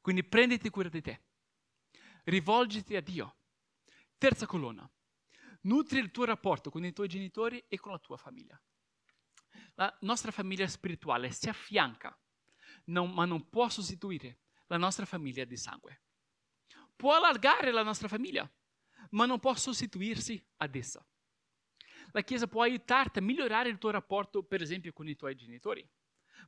Quindi 0.00 0.24
prenditi 0.24 0.68
cura 0.68 0.88
di 0.88 1.00
te 1.00 1.25
rivolgiti 2.26 2.96
a 2.96 3.00
Dio. 3.00 3.36
Terza 4.18 4.46
colonna, 4.46 4.88
nutri 5.62 5.98
il 5.98 6.10
tuo 6.10 6.24
rapporto 6.24 6.70
con 6.70 6.84
i 6.84 6.92
tuoi 6.92 7.08
genitori 7.08 7.64
e 7.68 7.78
con 7.78 7.92
la 7.92 7.98
tua 7.98 8.16
famiglia. 8.16 8.60
La 9.74 9.94
nostra 10.00 10.30
famiglia 10.30 10.66
spirituale 10.66 11.30
si 11.30 11.48
affianca, 11.48 12.18
non, 12.86 13.12
ma 13.12 13.24
non 13.26 13.48
può 13.48 13.68
sostituire 13.68 14.40
la 14.66 14.76
nostra 14.76 15.04
famiglia 15.04 15.44
di 15.44 15.56
sangue. 15.56 16.02
Può 16.96 17.14
allargare 17.14 17.70
la 17.72 17.82
nostra 17.82 18.08
famiglia, 18.08 18.50
ma 19.10 19.26
non 19.26 19.38
può 19.38 19.54
sostituirsi 19.54 20.42
ad 20.56 20.74
essa. 20.74 21.06
La 22.12 22.22
Chiesa 22.22 22.46
può 22.46 22.62
aiutarti 22.62 23.18
a 23.18 23.22
migliorare 23.22 23.68
il 23.68 23.78
tuo 23.78 23.90
rapporto, 23.90 24.42
per 24.42 24.62
esempio, 24.62 24.92
con 24.92 25.06
i 25.08 25.14
tuoi 25.14 25.34
genitori, 25.34 25.86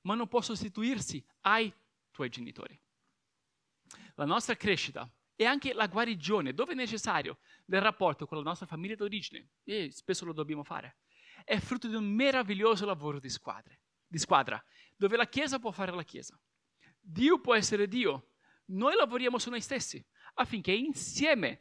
ma 0.03 0.14
non 0.14 0.26
può 0.26 0.41
sostituirsi 0.41 1.24
ai 1.43 1.72
tuoi 2.11 2.31
genitori. 2.31 2.81
La 4.14 4.24
nostra 4.24 4.57
crescita 4.57 5.09
e 5.41 5.45
anche 5.45 5.72
la 5.72 5.86
guarigione, 5.86 6.53
dove 6.53 6.72
è 6.72 6.74
necessario, 6.74 7.39
del 7.64 7.80
rapporto 7.80 8.26
con 8.26 8.39
la 8.39 8.43
nostra 8.43 8.66
famiglia 8.66 8.97
d'origine, 8.97 9.51
e 9.62 9.89
spesso 9.93 10.24
lo 10.24 10.32
dobbiamo 10.32 10.64
fare, 10.64 10.97
è 11.45 11.61
frutto 11.61 11.86
di 11.86 11.95
un 11.95 12.07
meraviglioso 12.07 12.84
lavoro 12.84 13.20
di, 13.20 13.30
squadre, 13.30 13.82
di 14.05 14.18
squadra, 14.18 14.61
dove 14.97 15.16
la 15.16 15.28
Chiesa 15.28 15.61
può 15.61 15.70
fare 15.70 15.93
la 15.93 16.03
Chiesa. 16.03 16.36
Dio 16.99 17.41
può 17.41 17.55
essere 17.55 17.86
Dio, 17.86 18.32
noi 18.70 18.97
lavoriamo 18.97 19.39
su 19.39 19.49
noi 19.49 19.61
stessi, 19.61 20.05
affinché 20.34 20.72
insieme 20.72 21.61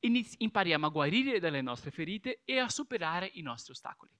impariamo 0.00 0.86
a 0.86 0.90
guarire 0.90 1.38
dalle 1.38 1.60
nostre 1.60 1.92
ferite 1.92 2.42
e 2.44 2.58
a 2.58 2.68
superare 2.68 3.30
i 3.34 3.42
nostri 3.42 3.70
ostacoli. 3.70 4.10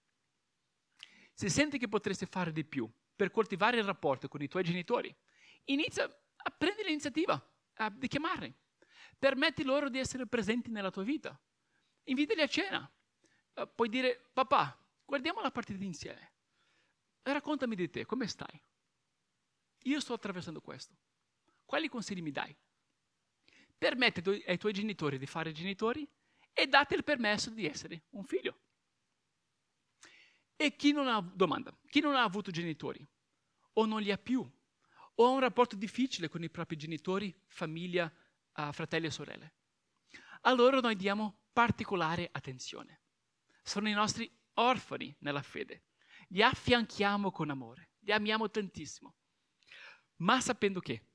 Se 1.32 1.48
senti 1.48 1.76
che 1.76 1.88
potresti 1.88 2.26
fare 2.26 2.53
di 2.53 2.64
più 2.64 2.88
per 3.16 3.32
coltivare 3.32 3.78
il 3.78 3.84
rapporto 3.84 4.28
con 4.28 4.42
i 4.42 4.46
tuoi 4.46 4.62
genitori, 4.62 5.12
inizia 5.64 6.05
a 6.05 6.50
prendere 6.50 6.86
l'iniziativa 6.86 7.44
di 7.90 8.07
chiamarli 8.07 8.61
permetti 9.23 9.62
loro 9.62 9.89
di 9.89 10.01
essere 10.01 10.27
presenti 10.27 10.68
nella 10.68 10.91
tua 10.91 11.05
vita. 11.05 11.41
Invitali 12.07 12.41
a 12.41 12.49
cena. 12.49 12.93
Uh, 13.55 13.70
puoi 13.73 13.89
dire, 13.89 14.20
papà, 14.33 14.77
guardiamo 15.05 15.41
la 15.41 15.53
partita 15.53 15.85
insieme. 15.85 16.33
Raccontami 17.23 17.77
di 17.77 17.89
te, 17.89 18.05
come 18.05 18.27
stai? 18.27 18.61
Io 19.85 20.01
sto 20.01 20.14
attraversando 20.14 20.61
questo. 20.61 20.97
Quali 21.64 21.89
consigli 21.89 22.20
mi 22.20 22.33
dai? 22.33 22.53
Permetti 23.79 24.43
ai 24.45 24.59
tuoi 24.59 24.73
genitori 24.73 25.18
di 25.18 25.27
fare 25.27 25.53
genitori 25.53 26.05
e 26.53 26.66
date 26.66 26.97
il 26.97 27.05
permesso 27.05 27.51
di 27.51 27.64
essere 27.64 28.07
un 28.11 28.25
figlio. 28.25 28.59
E 30.57 30.75
chi 30.75 30.91
non 30.91 31.07
ha 31.07 31.20
domanda, 31.20 31.73
chi 31.87 32.01
non 32.01 32.16
ha 32.16 32.25
avuto 32.25 32.51
genitori 32.51 33.07
o 33.75 33.87
non 33.87 34.03
li 34.03 34.11
ha 34.11 34.18
più 34.18 34.41
o 35.14 35.25
ha 35.25 35.31
un 35.31 35.39
rapporto 35.39 35.77
difficile 35.77 36.29
con 36.29 36.43
i 36.43 36.51
propri 36.51 36.77
genitori, 36.77 37.33
famiglia, 37.47 38.12
uh, 38.57 38.72
fratelli 38.72 39.07
e 39.07 39.11
sorelle. 39.11 39.55
A 40.42 40.53
loro 40.53 40.80
noi 40.80 40.96
diamo 40.96 41.42
particolare 41.53 42.28
attenzione. 42.32 43.03
Sono 43.62 43.88
i 43.88 43.92
nostri 43.92 44.30
orfani 44.55 45.14
nella 45.20 45.42
fede. 45.42 45.84
Li 46.28 46.42
affianchiamo 46.42 47.30
con 47.30 47.50
amore, 47.50 47.90
li 48.00 48.12
amiamo 48.12 48.50
tantissimo. 48.50 49.14
Ma 50.16 50.40
sapendo 50.40 50.80
che 50.80 51.07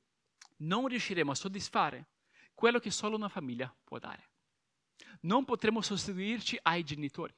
non 0.57 0.87
riusciremo 0.87 1.31
a 1.31 1.35
soddisfare 1.35 2.09
quello 2.53 2.79
che 2.79 2.91
solo 2.91 3.15
una 3.15 3.29
famiglia 3.29 3.73
può 3.83 3.99
dare. 3.99 4.31
Non 5.21 5.45
potremo 5.45 5.81
sostituirci 5.81 6.57
ai 6.63 6.83
genitori, 6.83 7.35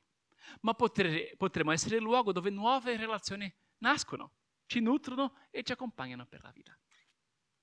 ma 0.62 0.74
potre, 0.74 1.34
potremo 1.38 1.72
essere 1.72 1.97
il 1.97 2.04
luogo 2.04 2.32
dove 2.32 2.50
nuove 2.50 2.95
relazioni 2.95 3.54
nascono, 3.80 4.34
ci 4.66 4.80
nutrono 4.80 5.36
e 5.50 5.64
ci 5.64 5.72
accompagnano 5.72 6.26
per 6.26 6.41
la 6.41 6.52
vita. 6.52 6.78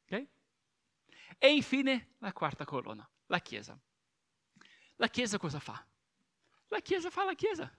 Okay? 0.04 0.28
E 1.38 1.54
infine 1.54 2.14
la 2.18 2.32
quarta 2.32 2.64
colonna, 2.64 3.08
la 3.26 3.40
Chiesa. 3.40 3.78
La 4.96 5.08
Chiesa 5.08 5.38
cosa 5.38 5.60
fa? 5.60 5.86
La 6.68 6.80
Chiesa 6.80 7.10
fa 7.10 7.24
la 7.24 7.34
Chiesa. 7.34 7.70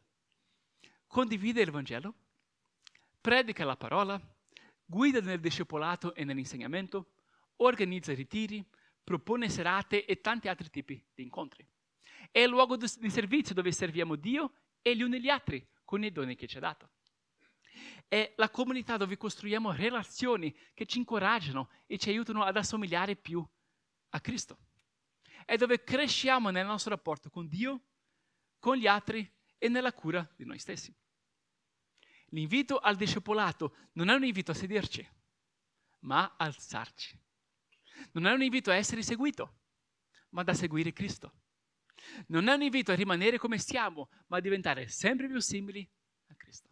Condivide 1.08 1.62
il 1.62 1.72
Vangelo, 1.72 2.14
predica 3.22 3.66
la 3.66 3.78
parola, 3.78 4.22
guida 4.86 5.20
nel 5.22 5.39
discepolato 5.39 6.14
e 6.14 6.24
nell'insegnamento, 6.24 7.14
organizza 7.58 8.14
ritiri, 8.14 8.66
propone 9.04 9.50
serate 9.50 10.06
e 10.06 10.22
tanti 10.22 10.48
altri 10.48 10.70
tipi 10.70 11.04
di 11.14 11.24
incontri. 11.24 11.68
È 12.30 12.39
il 12.39 12.50
luogo 12.50 12.76
di 12.76 13.10
servizio 13.10 13.56
dove 13.56 13.72
serviamo 13.72 14.16
Dio 14.16 14.54
e 14.82 14.95
gli 14.95 15.02
uni 15.02 15.22
gli 15.22 15.30
altri 15.30 15.66
con 15.84 16.04
i 16.04 16.12
doni 16.12 16.36
che 16.36 16.48
ci 16.48 16.58
ha 16.58 16.62
dato. 16.62 16.91
È 18.08 18.34
la 18.38 18.49
comunità 18.49 18.95
dove 18.95 19.18
costruiamo 19.18 19.72
relazioni 19.72 20.55
che 20.74 20.86
ci 20.86 20.99
incoraggiano 20.99 21.70
e 21.86 21.97
ci 21.97 22.10
aiutano 22.10 22.43
ad 22.43 22.55
assomigliare 22.55 23.16
più 23.16 23.45
a 24.10 24.22
Cristo. 24.22 24.58
È 25.45 25.55
dove 25.58 25.84
cresciamo 25.84 26.49
nel 26.49 26.66
nostro 26.66 26.91
rapporto 26.91 27.30
con 27.30 27.47
Dio, 27.47 27.82
con 28.60 28.78
gli 28.78 28.88
altri 28.88 29.30
e 29.58 29.68
nella 29.68 29.93
cura 29.93 30.28
di 30.36 30.45
noi 30.45 30.60
stessi. 30.60 30.93
L'invito 32.32 32.78
al 32.80 32.95
discepolato 32.95 33.76
non 33.93 34.10
è 34.10 34.14
un 34.14 34.24
invito 34.24 34.51
a 34.51 34.55
sederci, 34.55 35.08
ma 35.99 36.24
a 36.24 36.45
alzarci. 36.45 37.20
Non 38.12 38.28
è 38.28 38.32
un 38.32 38.41
invito 38.41 38.72
a 38.72 38.76
essere 38.76 39.01
seguito, 39.01 39.60
ma 40.30 40.43
da 40.43 40.53
seguire 40.53 40.93
Cristo. 40.93 41.34
Non 42.28 42.47
è 42.47 42.53
un 42.53 42.62
invito 42.62 42.91
a 42.91 42.95
rimanere 42.95 43.38
come 43.38 43.58
siamo, 43.58 44.10
ma 44.28 44.38
a 44.38 44.41
diventare 44.41 44.88
sempre 44.88 45.28
più 45.28 45.39
simili 45.39 45.88
a 46.28 46.36
Cristo. 46.36 46.70